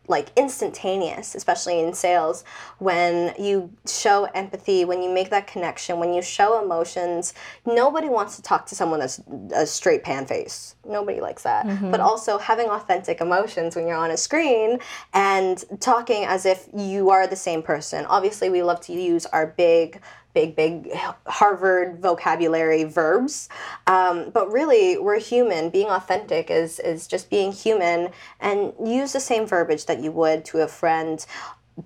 like 0.09 0.29
instantaneous, 0.37 1.35
especially 1.35 1.81
in 1.81 1.93
sales, 1.93 2.45
when 2.79 3.35
you 3.39 3.71
show 3.87 4.25
empathy, 4.35 4.85
when 4.85 5.03
you 5.03 5.11
make 5.11 5.31
that 5.31 5.47
connection, 5.47 5.99
when 5.99 6.13
you 6.13 6.23
show 6.23 6.63
emotions. 6.63 7.35
Nobody 7.65 8.09
wants 8.09 8.37
to 8.37 8.43
talk 8.43 8.67
to 8.67 8.75
someone 8.75 9.01
that's 9.01 9.21
a 9.55 9.67
straight 9.67 10.03
pan 10.03 10.27
face. 10.27 10.77
Nobody 10.85 11.21
likes 11.21 11.43
that. 11.43 11.67
Mm-hmm. 11.67 11.91
But 11.91 12.01
also 12.01 12.39
having 12.39 12.69
authentic 12.69 13.21
emotions 13.21 13.77
when 13.77 13.87
you're 13.87 13.97
on 13.97 14.11
a 14.11 14.17
screen 14.17 14.79
and 15.13 15.65
talking 15.81 16.25
as 16.25 16.47
if 16.47 16.69
you 16.75 17.11
are 17.11 17.27
the 17.27 17.37
same 17.37 17.63
person. 17.63 18.05
Obviously, 18.07 18.49
we 18.49 18.63
love 18.63 18.81
to 18.83 18.93
use 18.93 19.27
our 19.27 19.47
big 19.47 20.01
big, 20.37 20.55
big 20.55 20.93
Harvard 21.27 21.99
vocabulary 22.03 22.85
verbs. 22.85 23.49
Um, 23.87 24.29
but 24.35 24.53
really, 24.53 24.99
we're 24.99 25.19
human. 25.19 25.71
Being 25.71 25.89
authentic 25.89 26.51
is, 26.51 26.79
is 26.79 27.07
just 27.07 27.31
being 27.31 27.53
human 27.53 28.11
and 28.39 28.75
use 28.85 29.15
the 29.15 29.21
same 29.21 29.47
verbiage 29.47 29.87
that 29.87 30.03
you 30.03 30.13
would 30.13 30.45
to 30.45 30.59
a 30.59 30.69
friend 30.69 31.25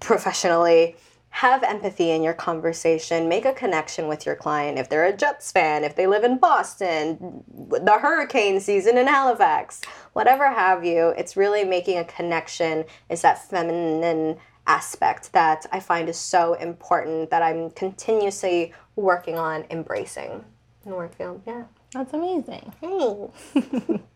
professionally. 0.01 0.97
Have 1.33 1.63
empathy 1.63 2.11
in 2.11 2.25
your 2.25 2.35
conversation. 2.35 3.29
Make 3.29 3.45
a 3.45 3.53
connection 3.53 4.09
with 4.09 4.27
your 4.27 4.35
client. 4.35 4.81
If 4.81 4.89
they're 4.89 5.07
a 5.07 5.17
Jets 5.17 5.53
fan, 5.53 5.85
if 5.85 5.95
they 5.95 6.09
live 6.09 6.25
in 6.25 6.39
Boston, 6.39 7.45
the 7.57 7.99
hurricane 8.01 8.59
season 8.59 8.99
in 8.99 9.07
Halifax, 9.07 9.81
whatever 10.13 10.51
have 10.51 10.85
you, 10.85 11.11
it's 11.17 11.37
really 11.37 11.63
making 11.63 11.99
a 11.99 12.05
connection. 12.05 12.85
Is 13.09 13.23
that 13.23 13.49
feminine 13.49 14.39
aspect 14.67 15.33
that 15.33 15.67
I 15.73 15.81
find 15.81 16.09
is 16.09 16.19
so 16.19 16.55
important 16.55 17.31
that 17.31 17.43
I'm 17.43 17.71
continuously 17.71 18.73
working 18.97 19.37
on 19.37 19.65
embracing 19.71 20.45
in 20.85 20.91
the 20.91 20.97
work 20.97 21.15
field. 21.15 21.43
Yeah. 21.47 21.65
That's 21.93 22.13
amazing. 22.15 22.73
Hey. 22.81 24.01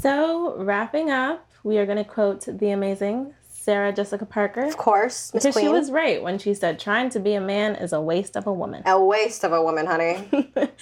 So, 0.00 0.54
wrapping 0.56 1.10
up, 1.10 1.50
we 1.64 1.76
are 1.78 1.84
going 1.84 1.98
to 1.98 2.04
quote 2.04 2.46
the 2.46 2.70
amazing 2.70 3.34
Sarah 3.68 3.92
Jessica 3.92 4.24
Parker. 4.24 4.62
Of 4.62 4.78
course, 4.78 5.34
Miss 5.34 5.42
Because 5.42 5.56
Queen. 5.56 5.66
she 5.66 5.68
was 5.68 5.90
right 5.90 6.22
when 6.22 6.38
she 6.38 6.54
said, 6.54 6.80
trying 6.80 7.10
to 7.10 7.20
be 7.20 7.34
a 7.34 7.40
man 7.42 7.74
is 7.74 7.92
a 7.92 8.00
waste 8.00 8.34
of 8.34 8.46
a 8.46 8.52
woman. 8.52 8.82
a 8.86 8.98
waste 8.98 9.44
of 9.44 9.52
a 9.52 9.62
woman, 9.62 9.84
honey. 9.84 10.26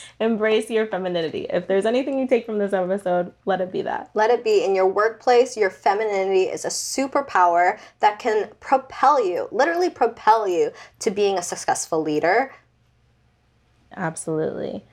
Embrace 0.21 0.71
your 0.71 0.87
femininity. 0.87 1.49
If 1.51 1.67
there's 1.67 1.85
anything 1.85 2.17
you 2.17 2.29
take 2.29 2.47
from 2.47 2.59
this 2.59 2.73
episode, 2.73 3.33
let 3.45 3.61
it 3.61 3.73
be 3.73 3.83
that. 3.83 4.11
Let 4.15 4.31
it 4.31 4.45
be 4.45 4.65
in 4.65 4.77
your 4.77 4.87
workplace. 4.87 5.57
Your 5.57 5.69
femininity 5.69 6.45
is 6.45 6.65
a 6.65 6.69
superpower 6.69 7.81
that 7.99 8.21
can 8.21 8.51
propel 8.61 9.21
you, 9.21 9.49
literally 9.51 9.91
propel 9.91 10.47
you 10.47 10.71
to 11.01 11.11
being 11.11 11.39
a 11.39 11.43
successful 11.43 12.01
leader. 12.01 12.55
Absolutely. 13.97 14.85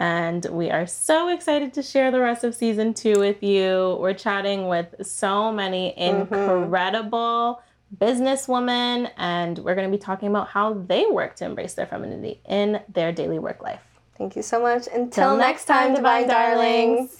And 0.00 0.46
we 0.46 0.70
are 0.70 0.86
so 0.86 1.28
excited 1.28 1.74
to 1.74 1.82
share 1.82 2.10
the 2.10 2.20
rest 2.20 2.42
of 2.42 2.54
season 2.54 2.94
two 2.94 3.18
with 3.18 3.42
you. 3.42 3.98
We're 4.00 4.14
chatting 4.14 4.66
with 4.66 4.94
so 5.06 5.52
many 5.52 5.94
mm-hmm. 5.94 6.34
incredible 6.34 7.60
businesswomen, 7.98 9.10
and 9.18 9.58
we're 9.58 9.74
going 9.74 9.90
to 9.90 9.94
be 9.94 10.00
talking 10.00 10.30
about 10.30 10.48
how 10.48 10.72
they 10.72 11.04
work 11.10 11.36
to 11.36 11.44
embrace 11.44 11.74
their 11.74 11.84
femininity 11.84 12.40
in 12.48 12.80
their 12.88 13.12
daily 13.12 13.38
work 13.38 13.62
life. 13.62 13.82
Thank 14.16 14.36
you 14.36 14.42
so 14.42 14.62
much. 14.62 14.86
Until 14.86 15.10
Till 15.10 15.36
next 15.36 15.66
time, 15.66 15.94
divine 15.94 16.26
darlings. 16.26 17.19